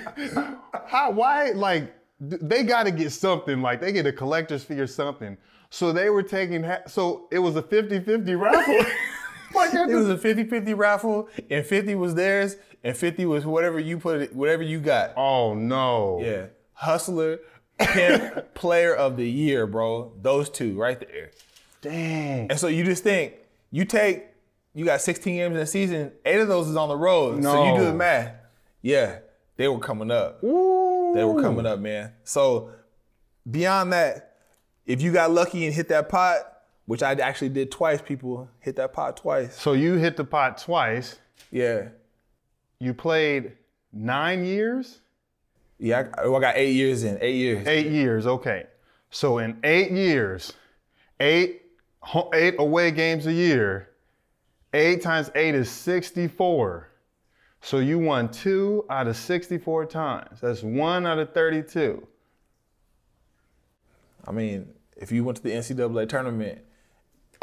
how, 0.86 1.10
why, 1.10 1.50
like, 1.50 1.94
they 2.18 2.62
got 2.62 2.84
to 2.84 2.92
get 2.92 3.12
something. 3.12 3.60
Like, 3.60 3.82
they 3.82 3.92
get 3.92 4.06
a 4.06 4.12
collector's 4.12 4.64
fee 4.64 4.80
or 4.80 4.86
something. 4.86 5.36
So 5.74 5.92
they 5.92 6.08
were 6.08 6.22
taking, 6.22 6.62
ha- 6.62 6.82
so 6.86 7.26
it 7.32 7.40
was 7.40 7.56
a 7.56 7.62
50 7.62 8.00
50 8.00 8.34
raffle. 8.36 8.84
It 9.56 9.94
was 9.94 10.10
a 10.10 10.16
50-50 10.16 10.76
raffle, 10.76 11.28
and 11.48 11.64
50 11.64 11.94
was 11.94 12.16
theirs, 12.16 12.56
and 12.82 12.96
50 12.96 13.24
was 13.26 13.46
whatever 13.46 13.78
you 13.78 13.98
put 13.98 14.20
it, 14.20 14.34
whatever 14.34 14.64
you 14.64 14.80
got. 14.80 15.12
oh, 15.16 15.54
no. 15.54 16.18
Yeah. 16.20 16.46
Hustler, 16.72 17.38
pimp, 17.78 18.52
player 18.54 18.92
of 18.92 19.16
the 19.16 19.30
year, 19.30 19.68
bro. 19.68 20.12
Those 20.20 20.50
two 20.50 20.76
right 20.76 20.98
there. 20.98 21.30
Dang. 21.82 22.50
And 22.50 22.58
so 22.58 22.66
you 22.66 22.82
just 22.82 23.04
think, 23.04 23.34
you 23.70 23.84
take, 23.84 24.24
you 24.74 24.84
got 24.84 25.00
16 25.00 25.36
games 25.36 25.54
in 25.54 25.62
a 25.62 25.66
season, 25.66 26.10
eight 26.24 26.40
of 26.40 26.48
those 26.48 26.66
is 26.68 26.74
on 26.74 26.88
the 26.88 26.96
road. 26.96 27.40
no. 27.40 27.52
So 27.52 27.64
you 27.72 27.78
do 27.78 27.84
the 27.84 27.94
math. 27.94 28.34
Yeah, 28.82 29.18
they 29.56 29.68
were 29.68 29.78
coming 29.78 30.10
up. 30.10 30.42
Ooh. 30.42 31.12
They 31.14 31.22
were 31.22 31.40
coming 31.40 31.64
up, 31.64 31.78
man. 31.78 32.12
So 32.24 32.70
beyond 33.48 33.92
that, 33.92 34.33
if 34.86 35.02
you 35.02 35.12
got 35.12 35.30
lucky 35.30 35.64
and 35.66 35.74
hit 35.74 35.88
that 35.88 36.08
pot, 36.08 36.40
which 36.86 37.02
I 37.02 37.12
actually 37.12 37.48
did 37.48 37.70
twice, 37.70 38.02
people 38.02 38.48
hit 38.60 38.76
that 38.76 38.92
pot 38.92 39.16
twice. 39.16 39.58
So 39.58 39.72
you 39.72 39.94
hit 39.94 40.16
the 40.16 40.24
pot 40.24 40.58
twice. 40.58 41.18
Yeah. 41.50 41.88
You 42.78 42.92
played 42.92 43.52
nine 43.92 44.44
years? 44.44 45.00
Yeah, 45.78 46.08
I, 46.16 46.22
oh, 46.22 46.36
I 46.36 46.40
got 46.40 46.56
eight 46.56 46.72
years 46.72 47.04
in, 47.04 47.18
eight 47.20 47.36
years. 47.36 47.66
Eight 47.66 47.86
years, 47.86 48.26
okay. 48.26 48.66
So 49.10 49.38
in 49.38 49.58
eight 49.64 49.90
years, 49.90 50.52
eight 51.20 51.62
eight 52.34 52.54
away 52.58 52.90
games 52.90 53.26
a 53.26 53.32
year, 53.32 53.90
eight 54.72 55.02
times 55.02 55.30
eight 55.34 55.54
is 55.54 55.70
64. 55.70 56.90
So 57.60 57.78
you 57.78 57.98
won 57.98 58.30
two 58.30 58.84
out 58.90 59.06
of 59.06 59.16
64 59.16 59.86
times. 59.86 60.40
That's 60.42 60.62
one 60.62 61.06
out 61.06 61.18
of 61.18 61.32
32. 61.32 62.06
I 64.26 64.32
mean, 64.32 64.68
if 64.96 65.12
you 65.12 65.24
went 65.24 65.36
to 65.38 65.42
the 65.42 65.50
NCAA 65.50 66.08
tournament, 66.08 66.62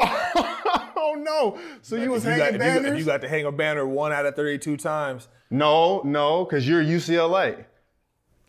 Oh 1.12 1.14
no! 1.18 1.58
So 1.82 1.96
you 1.96 2.10
was 2.10 2.24
you, 2.24 2.30
got, 2.30 2.54
hanging 2.54 2.60
if, 2.60 2.66
you, 2.66 2.72
got- 2.72 2.82
banners? 2.82 2.92
if 2.92 2.98
you 2.98 3.04
got 3.04 3.20
to 3.22 3.28
hang 3.28 3.44
a 3.44 3.52
banner 3.52 3.86
one 3.86 4.12
out 4.12 4.24
of 4.24 4.34
32 4.36 4.76
times, 4.76 5.28
no, 5.50 6.00
no, 6.04 6.44
because 6.44 6.66
you're 6.66 6.82
UCLA. 6.82 7.64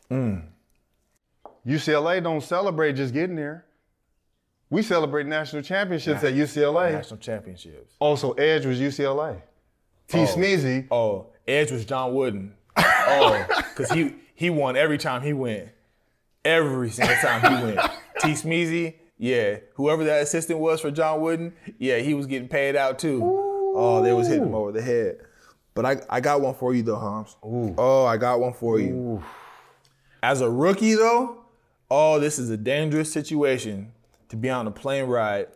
Mm. 0.10 0.44
UCLA 1.66 2.22
don't 2.24 2.42
celebrate 2.42 2.94
just 2.94 3.14
getting 3.14 3.36
there. 3.36 3.66
We 4.70 4.82
celebrate 4.82 5.26
national 5.28 5.62
championships 5.62 6.24
at 6.24 6.34
UCLA. 6.34 6.94
national 6.94 7.20
championships. 7.20 7.96
Also, 8.00 8.32
Edge 8.34 8.66
was 8.66 8.80
UCLA. 8.80 9.42
T. 10.08 10.20
Smeezy. 10.20 10.88
Oh, 10.92 11.28
Edge 11.48 11.72
was 11.72 11.86
John 11.86 12.14
Wooden. 12.14 12.54
Oh, 12.78 13.46
because 13.70 13.92
he 13.92 14.16
he 14.36 14.50
won 14.50 14.76
every 14.76 14.98
time 14.98 15.22
he 15.22 15.34
went. 15.34 15.70
Every 16.46 16.90
single 16.90 17.16
time 17.18 17.42
he 17.42 17.64
went. 17.64 17.80
T. 18.20 18.30
Smeezy, 18.30 18.96
yeah. 19.18 19.58
Whoever 19.76 20.04
that 20.06 20.22
assistant 20.22 20.60
was 20.60 20.82
for 20.82 20.92
John 20.92 21.22
Wooden, 21.22 21.54
yeah, 21.80 21.98
he 21.98 22.14
was 22.14 22.26
getting 22.26 22.48
paid 22.48 22.76
out 22.76 23.00
too. 23.00 23.22
Oh, 23.76 24.02
they 24.04 24.14
was 24.14 24.28
hitting 24.28 24.44
him 24.44 24.56
over 24.56 24.72
the 24.72 24.82
head. 24.82 25.18
But 25.74 25.86
I, 25.86 26.02
I 26.10 26.20
got 26.20 26.42
one 26.42 26.54
for 26.54 26.74
you 26.74 26.84
though, 26.84 27.00
Hams. 27.00 27.36
Oh, 27.42 28.06
I 28.06 28.18
got 28.18 28.40
one 28.40 28.54
for 28.54 28.80
you. 28.80 29.24
As 30.22 30.42
a 30.42 30.50
rookie 30.50 30.94
though, 30.94 31.44
oh, 31.90 32.20
this 32.20 32.38
is 32.38 32.50
a 32.50 32.58
dangerous 32.58 33.12
situation 33.12 33.92
to 34.30 34.36
be 34.36 34.50
on 34.50 34.68
a 34.68 34.72
plane 34.72 35.06
ride. 35.06 35.48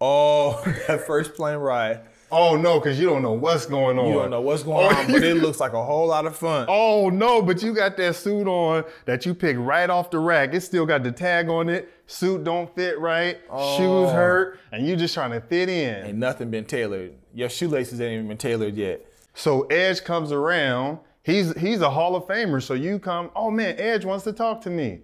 Oh, 0.00 0.62
that 0.86 1.06
first 1.06 1.34
plane 1.34 1.58
ride. 1.58 2.02
Oh 2.30 2.56
no, 2.56 2.80
because 2.80 2.98
you 2.98 3.06
don't 3.06 3.22
know 3.22 3.32
what's 3.32 3.66
going 3.66 3.98
on. 3.98 4.08
You 4.08 4.14
don't 4.14 4.30
know 4.30 4.40
what's 4.40 4.64
going 4.64 4.92
on, 4.92 5.06
but 5.12 5.22
it 5.22 5.36
looks 5.42 5.60
like 5.60 5.74
a 5.74 5.84
whole 5.84 6.08
lot 6.08 6.26
of 6.26 6.36
fun. 6.36 6.66
Oh 6.68 7.08
no, 7.08 7.40
but 7.40 7.62
you 7.62 7.72
got 7.72 7.96
that 7.98 8.16
suit 8.16 8.48
on 8.48 8.84
that 9.04 9.24
you 9.24 9.34
picked 9.34 9.60
right 9.60 9.88
off 9.88 10.10
the 10.10 10.18
rack. 10.18 10.52
It 10.52 10.62
still 10.62 10.86
got 10.86 11.04
the 11.04 11.12
tag 11.12 11.48
on 11.48 11.68
it. 11.68 11.92
Suit 12.06 12.42
don't 12.42 12.74
fit 12.74 12.98
right. 12.98 13.36
Shoes 13.36 13.50
oh. 13.50 14.08
hurt, 14.08 14.58
and 14.72 14.86
you 14.86 14.96
just 14.96 15.14
trying 15.14 15.30
to 15.32 15.40
fit 15.40 15.68
in. 15.68 16.06
Ain't 16.06 16.18
nothing 16.18 16.50
been 16.50 16.64
tailored. 16.64 17.14
Your 17.32 17.48
shoelaces 17.48 18.00
ain't 18.00 18.14
even 18.14 18.28
been 18.28 18.38
tailored 18.38 18.76
yet. 18.76 19.06
So 19.34 19.62
Edge 19.64 20.02
comes 20.02 20.32
around. 20.32 20.98
He's 21.22 21.56
he's 21.56 21.80
a 21.80 21.90
Hall 21.90 22.16
of 22.16 22.24
Famer. 22.24 22.62
So 22.62 22.74
you 22.74 22.98
come. 22.98 23.30
Oh 23.36 23.50
man, 23.50 23.76
Edge 23.78 24.04
wants 24.04 24.24
to 24.24 24.32
talk 24.32 24.62
to 24.62 24.70
me. 24.70 25.02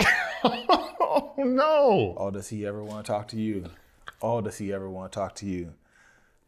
oh 0.44 1.34
no. 1.38 2.14
Oh, 2.16 2.30
does 2.32 2.48
he 2.48 2.66
ever 2.66 2.82
want 2.82 3.06
to 3.06 3.12
talk 3.12 3.28
to 3.28 3.36
you? 3.36 3.66
Oh, 4.20 4.40
does 4.40 4.58
he 4.58 4.72
ever 4.72 4.88
want 4.88 5.12
to 5.12 5.18
talk 5.18 5.34
to 5.36 5.46
you? 5.46 5.74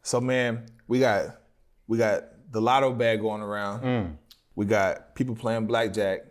So 0.01 0.21
man, 0.21 0.65
we 0.87 0.99
got 0.99 1.37
we 1.87 1.97
got 1.97 2.23
the 2.51 2.61
lotto 2.61 2.93
bag 2.93 3.21
going 3.21 3.41
around. 3.41 3.81
Mm. 3.81 4.15
We 4.55 4.65
got 4.65 5.15
people 5.15 5.35
playing 5.35 5.67
blackjack. 5.67 6.21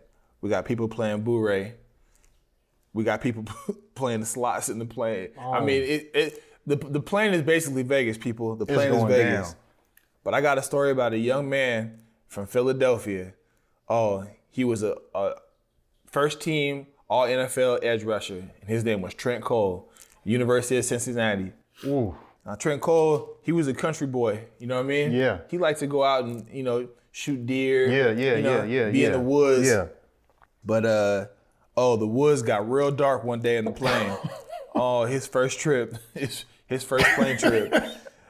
We 0.41 0.49
got 0.49 0.65
people 0.65 0.87
playing 0.87 1.23
boo 1.23 1.71
We 2.93 3.03
got 3.03 3.21
people 3.21 3.45
playing 3.95 4.21
the 4.21 4.25
slots 4.25 4.69
in 4.69 4.79
the 4.79 4.85
plane. 4.85 5.29
I 5.37 5.59
oh. 5.59 5.65
mean, 5.65 5.83
it, 5.83 6.11
it 6.13 6.43
the 6.65 6.75
the 6.75 7.01
plane 7.01 7.33
is 7.33 7.41
basically 7.41 7.83
Vegas. 7.83 8.17
People, 8.17 8.55
the 8.55 8.65
plane 8.65 8.93
is 8.93 9.03
Vegas. 9.03 9.49
down. 9.49 9.59
But 10.23 10.33
I 10.33 10.41
got 10.41 10.57
a 10.57 10.61
story 10.61 10.91
about 10.91 11.13
a 11.13 11.17
young 11.17 11.49
man 11.49 12.01
from 12.27 12.45
Philadelphia. 12.45 13.33
Oh, 13.87 14.27
he 14.51 14.63
was 14.63 14.83
a, 14.83 14.95
a 15.15 15.33
first 16.05 16.41
team 16.41 16.87
All 17.07 17.25
NFL 17.25 17.83
edge 17.83 18.03
rusher, 18.03 18.51
and 18.61 18.69
his 18.69 18.83
name 18.83 19.01
was 19.01 19.13
Trent 19.13 19.43
Cole, 19.43 19.91
University 20.23 20.77
of 20.77 20.85
Cincinnati. 20.85 21.53
Ooh. 21.85 22.15
Now 22.45 22.55
Trent 22.55 22.81
Cole, 22.81 23.37
he 23.43 23.51
was 23.51 23.67
a 23.67 23.73
country 23.73 24.07
boy. 24.07 24.45
You 24.59 24.67
know 24.67 24.75
what 24.75 24.85
I 24.85 24.87
mean? 24.87 25.11
Yeah. 25.11 25.39
He 25.49 25.57
liked 25.57 25.79
to 25.79 25.87
go 25.87 26.03
out 26.03 26.23
and 26.23 26.47
you 26.51 26.63
know 26.63 26.87
shoot 27.11 27.45
deer. 27.45 27.89
Yeah, 27.89 28.11
yeah, 28.11 28.35
you 28.37 28.43
know, 28.43 28.63
yeah, 28.63 28.85
yeah. 28.85 28.91
Be 28.91 28.99
yeah. 28.99 29.07
in 29.07 29.11
the 29.13 29.19
woods. 29.19 29.67
Yeah. 29.67 29.87
But 30.63 30.85
uh, 30.85 31.25
oh, 31.75 31.95
the 31.95 32.07
woods 32.07 32.41
got 32.41 32.69
real 32.69 32.91
dark 32.91 33.23
one 33.23 33.41
day 33.41 33.57
in 33.57 33.65
the 33.65 33.71
plane. 33.71 34.15
oh, 34.75 35.05
his 35.05 35.27
first 35.27 35.59
trip, 35.59 35.95
his 36.13 36.45
his 36.67 36.83
first 36.83 37.05
plane 37.15 37.37
trip. 37.37 37.73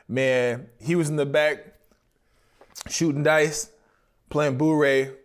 Man, 0.07 0.67
he 0.79 0.95
was 0.95 1.09
in 1.09 1.17
the 1.17 1.25
back 1.25 1.75
shooting 2.89 3.23
dice, 3.23 3.69
playing 4.29 4.57
bourré 4.57 5.15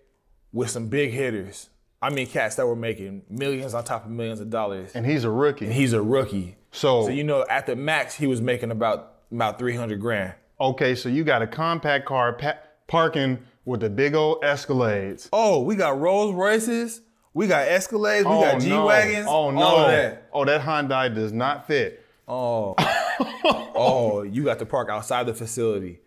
with 0.52 0.70
some 0.70 0.88
big 0.88 1.12
hitters. 1.12 1.70
I 2.02 2.10
mean, 2.10 2.26
cats 2.26 2.56
that 2.56 2.66
were 2.66 2.76
making 2.76 3.22
millions 3.30 3.72
on 3.72 3.82
top 3.84 4.04
of 4.04 4.10
millions 4.10 4.40
of 4.40 4.50
dollars. 4.50 4.92
And 4.94 5.06
he's 5.06 5.24
a 5.24 5.30
rookie. 5.30 5.72
He's 5.72 5.94
a 5.94 6.02
rookie. 6.02 6.56
So 6.74 7.04
So 7.04 7.08
you 7.08 7.24
know, 7.24 7.46
at 7.48 7.66
the 7.66 7.76
max, 7.76 8.14
he 8.14 8.26
was 8.26 8.40
making 8.40 8.70
about 8.70 9.12
about 9.32 9.58
three 9.58 9.74
hundred 9.76 10.00
grand. 10.00 10.34
okay, 10.60 10.94
so 10.94 11.08
you 11.08 11.24
got 11.24 11.40
a 11.42 11.46
compact 11.46 12.04
car 12.06 12.32
pa- 12.34 12.58
parking 12.86 13.38
with 13.64 13.80
the 13.80 13.88
big 13.90 14.14
old 14.14 14.42
Escalades. 14.42 15.28
Oh, 15.32 15.62
we 15.62 15.74
got 15.76 15.98
Rolls 15.98 16.34
Royces, 16.34 17.00
we 17.32 17.46
got 17.46 17.66
Escalades, 17.66 18.18
we 18.18 18.44
got 18.44 18.60
G 18.60 18.68
no. 18.68 18.86
wagons. 18.86 19.26
Oh 19.28 19.50
no. 19.50 19.60
Oh, 19.60 19.64
all 19.64 19.78
of 19.86 19.90
that. 19.90 20.28
Oh, 20.32 20.44
that 20.44 20.60
Hyundai 20.60 21.14
does 21.14 21.32
not 21.32 21.66
fit. 21.66 22.04
Oh, 22.28 22.74
oh, 23.74 24.22
you 24.22 24.44
got 24.44 24.58
to 24.58 24.66
park 24.66 24.88
outside 24.90 25.26
the 25.26 25.34
facility. 25.34 26.00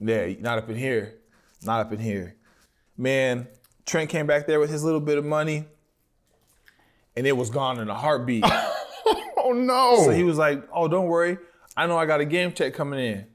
Yeah, 0.00 0.26
not 0.40 0.58
up 0.58 0.68
in 0.68 0.76
here, 0.76 1.14
not 1.64 1.80
up 1.86 1.92
in 1.92 1.98
here. 1.98 2.36
Man, 2.96 3.46
Trent 3.86 4.10
came 4.10 4.26
back 4.26 4.46
there 4.46 4.60
with 4.60 4.70
his 4.70 4.84
little 4.84 5.00
bit 5.00 5.18
of 5.18 5.24
money, 5.24 5.64
and 7.16 7.26
it 7.26 7.36
was 7.36 7.50
gone 7.50 7.80
in 7.80 7.88
a 7.88 7.94
heartbeat. 7.94 8.44
Oh 9.44 9.52
no. 9.52 10.02
so 10.04 10.10
he 10.10 10.24
was 10.24 10.38
like, 10.38 10.62
"Oh, 10.72 10.88
don't 10.88 11.06
worry, 11.06 11.36
I 11.76 11.86
know 11.86 11.98
I 11.98 12.06
got 12.06 12.20
a 12.20 12.24
game 12.24 12.52
check 12.52 12.74
coming 12.74 12.98
in." 12.98 13.26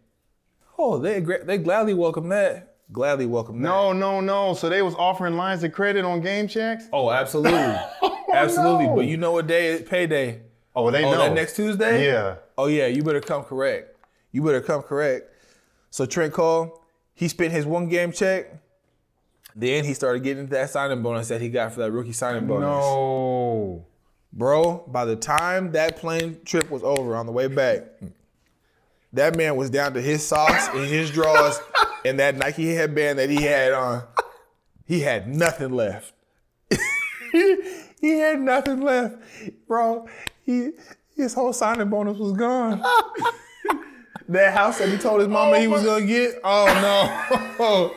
Oh, 0.77 0.97
they 0.97 1.19
they 1.21 1.57
gladly 1.57 1.93
welcome 1.93 2.29
that. 2.29 2.75
Gladly 2.91 3.27
welcome 3.27 3.61
that. 3.61 3.67
No, 3.67 3.93
no, 3.93 4.19
no. 4.19 4.53
So 4.55 4.67
they 4.69 4.81
was 4.81 4.95
offering 4.95 5.37
lines 5.37 5.63
of 5.63 5.71
credit 5.71 6.03
on 6.03 6.21
game 6.21 6.47
checks? 6.47 6.85
Oh, 6.91 7.11
absolutely. 7.11 7.59
Oh, 8.31 8.33
absolutely. 8.35 8.85
no. 8.87 8.95
But 8.95 9.05
you 9.07 9.17
know 9.17 9.31
what 9.31 9.47
day 9.47 9.67
is 9.67 9.81
payday? 9.89 10.41
Oh, 10.75 10.91
they 10.91 11.03
Oh, 11.03 11.11
know. 11.11 11.17
that 11.17 11.33
next 11.33 11.55
Tuesday? 11.55 12.05
Yeah. 12.05 12.35
Oh 12.59 12.67
yeah, 12.67 12.85
you 12.85 13.01
better 13.03 13.21
come 13.21 13.43
correct. 13.43 13.95
You 14.31 14.43
better 14.43 14.61
come 14.61 14.83
correct. 14.83 15.31
So 15.89 16.05
Trent 16.05 16.31
Cole, 16.33 16.83
he 17.15 17.27
spent 17.27 17.51
his 17.53 17.65
one 17.65 17.89
game 17.89 18.11
check. 18.11 18.53
Then 19.55 19.83
he 19.83 19.95
started 19.95 20.21
getting 20.23 20.45
that 20.47 20.69
signing 20.69 21.01
bonus 21.01 21.27
that 21.29 21.41
he 21.41 21.49
got 21.49 21.73
for 21.73 21.79
that 21.81 21.91
rookie 21.91 22.13
signing 22.13 22.45
bonus. 22.47 22.67
No. 22.67 23.38
Bro, 24.31 24.85
by 24.87 25.05
the 25.05 25.15
time 25.15 25.71
that 25.71 25.97
plane 25.97 26.39
trip 26.45 26.69
was 26.69 26.83
over 26.83 27.15
on 27.15 27.25
the 27.25 27.31
way 27.31 27.47
back, 27.47 27.83
that 29.13 29.35
man 29.35 29.55
was 29.55 29.69
down 29.69 29.93
to 29.95 30.01
his 30.01 30.25
socks 30.25 30.67
and 30.67 30.85
his 30.85 31.09
drawers 31.09 31.59
and 32.05 32.19
that 32.19 32.35
Nike 32.37 32.73
headband 32.73 33.19
that 33.19 33.29
he 33.29 33.41
had 33.41 33.73
on. 33.73 34.03
He 34.85 35.01
had 35.01 35.27
nothing 35.27 35.71
left. 35.71 36.13
he 37.31 38.19
had 38.19 38.39
nothing 38.39 38.81
left. 38.81 39.17
Bro, 39.67 40.07
he 40.43 40.71
his 41.15 41.33
whole 41.33 41.53
signing 41.53 41.89
bonus 41.89 42.17
was 42.17 42.33
gone. 42.33 42.79
that 44.29 44.53
house 44.53 44.79
that 44.79 44.89
he 44.89 44.97
told 44.97 45.19
his 45.19 45.29
mama 45.29 45.59
he 45.59 45.67
oh 45.67 45.71
was 45.71 45.83
gonna 45.83 46.05
get, 46.05 46.35
oh 46.43 46.65
no. 47.59 47.93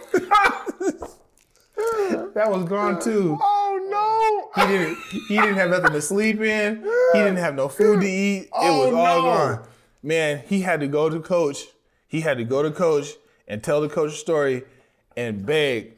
that 2.34 2.50
was 2.50 2.64
gone 2.68 3.00
too. 3.00 3.38
Oh 3.40 4.50
no! 4.56 4.62
He 4.66 4.72
didn't. 4.72 4.98
He 5.28 5.36
didn't 5.36 5.54
have 5.56 5.70
nothing 5.70 5.92
to 5.92 6.02
sleep 6.02 6.40
in. 6.40 6.82
He 7.12 7.18
didn't 7.18 7.36
have 7.36 7.54
no 7.54 7.68
food 7.68 8.00
to 8.02 8.06
eat. 8.06 8.42
It 8.44 8.48
Oh, 8.52 8.86
was 8.86 8.94
all 8.94 9.22
no. 9.22 9.22
gone. 9.56 9.66
Man, 10.02 10.42
he 10.46 10.60
had 10.62 10.80
to 10.80 10.88
go 10.88 11.08
to 11.08 11.20
coach. 11.20 11.64
He 12.08 12.20
had 12.20 12.36
to 12.38 12.44
go 12.44 12.62
to 12.62 12.70
coach 12.70 13.08
and 13.48 13.62
tell 13.62 13.80
the 13.80 13.88
coach 13.88 14.12
a 14.12 14.16
story 14.16 14.64
and 15.16 15.44
beg, 15.46 15.92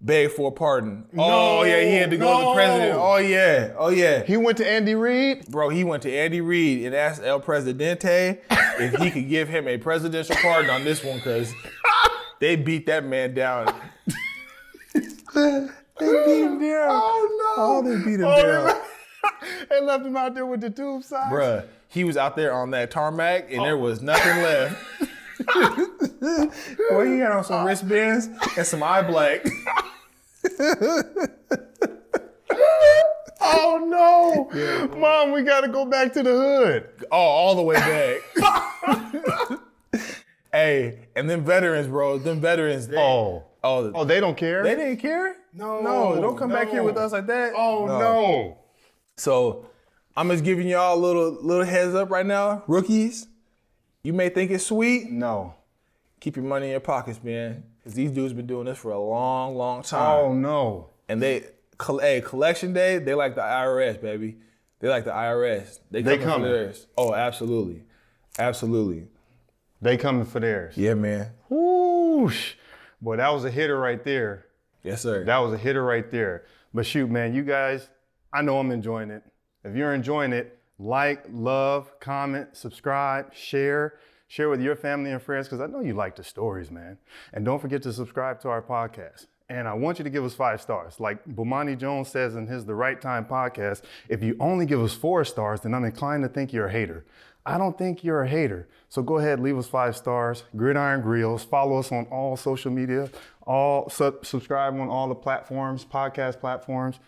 beg 0.00 0.30
for 0.30 0.48
a 0.48 0.52
pardon. 0.52 1.06
oh 1.18 1.64
yeah, 1.64 1.80
he 1.82 1.94
had 1.94 2.10
to 2.10 2.16
go 2.16 2.38
to 2.40 2.46
the 2.46 2.54
president. 2.54 2.98
Oh 2.98 3.16
yeah, 3.16 3.72
oh 3.76 3.88
yeah. 3.88 4.22
He 4.24 4.36
went 4.36 4.58
to 4.58 4.68
Andy 4.68 4.94
Reid? 4.94 5.46
Bro, 5.50 5.70
he 5.70 5.82
went 5.84 6.02
to 6.04 6.12
Andy 6.12 6.40
Reid 6.40 6.84
and 6.86 6.94
asked 6.94 7.22
El 7.24 7.40
Presidente 7.40 8.38
if 8.50 8.94
he 8.96 9.10
could 9.10 9.28
give 9.28 9.48
him 9.48 9.66
a 9.66 9.76
presidential 9.78 10.36
pardon 10.36 10.70
on 10.70 10.84
this 10.84 11.02
one 11.02 11.16
because 11.16 11.52
they 12.40 12.54
beat 12.56 12.86
that 12.86 13.04
man 13.04 13.34
down. 13.34 13.74
They 15.36 15.66
beat 16.00 16.42
him 16.42 16.58
down. 16.60 16.88
Oh 16.90 17.54
no. 17.56 17.62
Oh, 17.62 17.82
they 17.82 17.96
beat 18.04 18.20
him 18.20 18.26
Oh, 18.26 18.42
down. 18.42 18.80
they 19.70 19.80
left 19.80 20.04
him 20.06 20.16
out 20.16 20.34
there 20.34 20.46
with 20.46 20.60
the 20.60 20.70
tube 20.70 21.02
socks. 21.04 21.32
Bruh, 21.32 21.66
he 21.88 22.04
was 22.04 22.16
out 22.16 22.36
there 22.36 22.52
on 22.52 22.70
that 22.72 22.90
tarmac 22.90 23.52
and 23.52 23.62
there 23.64 23.76
was 23.78 24.02
nothing 24.02 24.42
left. 24.42 24.76
Boy, 26.90 27.06
he 27.06 27.18
had 27.18 27.30
on 27.32 27.44
some 27.44 27.64
wristbands 27.66 28.28
and 28.56 28.66
some 28.66 28.82
eye 28.82 29.02
black. 29.02 29.44
Oh 33.48 33.78
no. 33.86 34.88
Mom, 34.98 35.32
we 35.32 35.42
gotta 35.42 35.68
go 35.68 35.84
back 35.84 36.12
to 36.14 36.22
the 36.22 36.30
hood. 36.32 36.88
Oh, 37.12 37.16
all 37.16 37.54
the 37.54 37.62
way 37.62 37.74
back. 37.76 38.18
hey, 40.52 41.00
and 41.14 41.28
then 41.28 41.44
veterans, 41.44 41.86
bro. 41.88 42.18
Them 42.18 42.40
veterans. 42.40 42.88
They, 42.88 42.96
Oh. 42.98 43.44
Oh, 43.66 43.92
Oh, 43.94 44.04
they 44.04 44.20
don't 44.20 44.36
care? 44.36 44.62
they 44.62 44.74
didn't 44.74 44.98
care. 44.98 45.36
No, 45.52 45.80
no, 45.80 46.20
don't 46.20 46.36
come 46.36 46.50
back 46.50 46.68
here 46.70 46.82
with 46.82 46.96
us 46.96 47.12
like 47.12 47.26
that. 47.26 47.52
oh 47.56 47.86
no. 47.86 48.58
So, 49.16 49.66
I'm 50.16 50.28
just 50.30 50.44
giving 50.44 50.66
y'all 50.68 50.94
a 50.98 51.00
little 51.00 51.30
little 51.42 51.64
heads 51.64 51.94
up 51.94 52.10
right 52.10 52.26
now, 52.26 52.62
rookies. 52.66 53.26
You 54.02 54.12
may 54.12 54.28
think 54.28 54.50
it's 54.50 54.66
sweet. 54.66 55.10
No. 55.10 55.54
Keep 56.20 56.36
your 56.36 56.44
money 56.44 56.66
in 56.66 56.70
your 56.72 56.80
pockets, 56.80 57.22
man, 57.22 57.64
because 57.78 57.94
these 57.94 58.10
dudes 58.10 58.32
been 58.32 58.46
doing 58.46 58.64
this 58.66 58.78
for 58.78 58.90
a 58.92 58.98
long, 59.00 59.54
long 59.56 59.82
time. 59.82 60.00
Oh 60.24 60.32
no. 60.34 60.90
And 61.08 61.22
they, 61.22 61.44
col- 61.78 61.98
hey, 62.00 62.20
collection 62.20 62.72
day, 62.72 62.98
they 62.98 63.14
like 63.14 63.34
the 63.34 63.40
IRS, 63.42 64.00
baby. 64.00 64.36
They 64.80 64.88
like 64.88 65.04
the 65.04 65.10
IRS. 65.12 65.78
They, 65.90 66.02
They 66.02 66.18
coming 66.18 66.46
for 66.48 66.52
theirs. 66.52 66.86
Oh, 66.98 67.14
absolutely, 67.14 67.84
absolutely. 68.38 69.06
They 69.80 69.96
coming 69.96 70.24
for 70.24 70.40
theirs. 70.40 70.76
Yeah, 70.76 70.94
man. 70.94 71.30
Whoosh. 71.48 72.54
Boy, 73.00 73.16
that 73.16 73.32
was 73.32 73.44
a 73.44 73.50
hitter 73.50 73.78
right 73.78 74.02
there. 74.02 74.46
Yes, 74.82 75.02
sir. 75.02 75.24
That 75.24 75.38
was 75.38 75.52
a 75.52 75.58
hitter 75.58 75.84
right 75.84 76.10
there. 76.10 76.44
But 76.72 76.86
shoot, 76.86 77.10
man, 77.10 77.34
you 77.34 77.42
guys, 77.42 77.88
I 78.32 78.42
know 78.42 78.58
I'm 78.58 78.70
enjoying 78.70 79.10
it. 79.10 79.22
If 79.64 79.74
you're 79.74 79.94
enjoying 79.94 80.32
it, 80.32 80.58
like, 80.78 81.24
love, 81.30 81.98
comment, 82.00 82.48
subscribe, 82.52 83.34
share. 83.34 83.98
Share 84.28 84.48
with 84.48 84.60
your 84.60 84.74
family 84.74 85.12
and 85.12 85.22
friends 85.22 85.46
because 85.46 85.60
I 85.60 85.66
know 85.66 85.80
you 85.80 85.94
like 85.94 86.16
the 86.16 86.24
stories, 86.24 86.70
man. 86.70 86.98
And 87.32 87.44
don't 87.44 87.60
forget 87.60 87.82
to 87.84 87.92
subscribe 87.92 88.40
to 88.40 88.48
our 88.48 88.60
podcast. 88.60 89.26
And 89.48 89.68
I 89.68 89.74
want 89.74 89.98
you 89.98 90.04
to 90.04 90.10
give 90.10 90.24
us 90.24 90.34
five 90.34 90.60
stars. 90.60 90.98
Like 90.98 91.24
Bomani 91.26 91.78
Jones 91.78 92.08
says 92.08 92.34
in 92.34 92.48
his 92.48 92.64
The 92.64 92.74
Right 92.74 93.00
Time 93.00 93.24
podcast, 93.24 93.82
if 94.08 94.22
you 94.22 94.36
only 94.40 94.66
give 94.66 94.82
us 94.82 94.92
four 94.92 95.24
stars, 95.24 95.60
then 95.60 95.74
I'm 95.74 95.84
inclined 95.84 96.24
to 96.24 96.28
think 96.28 96.52
you're 96.52 96.66
a 96.66 96.72
hater. 96.72 97.04
I 97.46 97.58
don't 97.58 97.78
think 97.78 98.02
you're 98.02 98.22
a 98.22 98.28
hater. 98.28 98.68
So 98.88 99.02
go 99.02 99.18
ahead, 99.18 99.38
leave 99.38 99.56
us 99.56 99.68
five 99.68 99.96
stars. 99.96 100.42
Gridiron 100.56 101.00
Griots. 101.00 101.46
Follow 101.46 101.78
us 101.78 101.92
on 101.92 102.06
all 102.06 102.36
social 102.36 102.72
media. 102.72 103.08
All 103.46 103.88
sub- 103.88 104.26
subscribe 104.26 104.74
on 104.74 104.88
all 104.88 105.08
the 105.08 105.14
platforms, 105.14 105.84
podcast 105.84 106.40
platforms. 106.40 106.98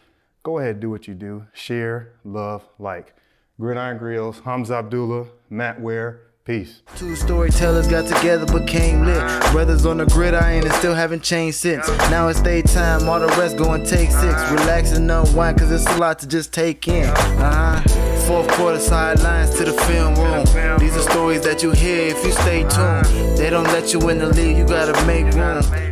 Go 0.45 0.61
ahead, 0.61 0.79
do 0.79 0.91
what 0.91 1.09
you 1.09 1.15
do. 1.15 1.47
Share, 1.53 2.13
love, 2.25 2.67
like. 2.79 3.15
Gridiron 3.61 3.99
Griots, 3.99 4.41
Hamza 4.45 4.75
Abdullah, 4.77 5.27
Matt 5.51 5.81
Ware. 5.81 6.21
Peace. 6.45 6.81
Two 6.97 7.15
storytellers 7.15 7.89
got 7.89 8.07
together 8.07 8.47
became 8.47 9.05
lit. 9.05 9.21
Brothers 9.53 9.85
on 9.85 9.99
the 9.99 10.07
gridiron 10.07 10.65
and 10.65 10.73
still 10.77 10.95
haven't 10.95 11.23
changed 11.23 11.59
since. 11.59 11.87
Now 12.11 12.29
it's 12.29 12.41
daytime, 12.41 13.07
all 13.07 13.21
the 13.21 13.27
rest 13.27 13.59
go 13.59 13.73
and 13.75 13.85
take 13.85 14.11
six. 14.11 14.51
Relax 14.53 14.93
and 14.93 15.11
unwind, 15.11 15.59
cause 15.59 15.71
it's 15.71 15.85
a 15.85 15.97
lot 15.99 16.21
to 16.21 16.27
just 16.27 16.55
take 16.55 16.89
in. 16.89 17.05
Uh 17.05 17.83
huh. 17.83 17.98
Fourth 18.29 18.49
quarter 18.49 18.79
sidelines 18.79 19.57
to 19.57 19.65
the 19.65 19.73
film 19.73 20.15
room. 20.17 20.45
These 20.79 20.95
are 20.99 21.11
stories 21.11 21.41
that 21.45 21.63
you 21.63 21.71
hear 21.71 22.09
if 22.09 22.23
you 22.23 22.31
stay 22.33 22.61
tuned. 22.61 23.39
They 23.39 23.49
don't 23.49 23.65
let 23.69 23.95
you 23.95 24.07
in 24.11 24.19
the 24.19 24.27
league, 24.27 24.59
you 24.59 24.67
gotta 24.67 24.93
make 25.07 25.33
room. 25.33 25.88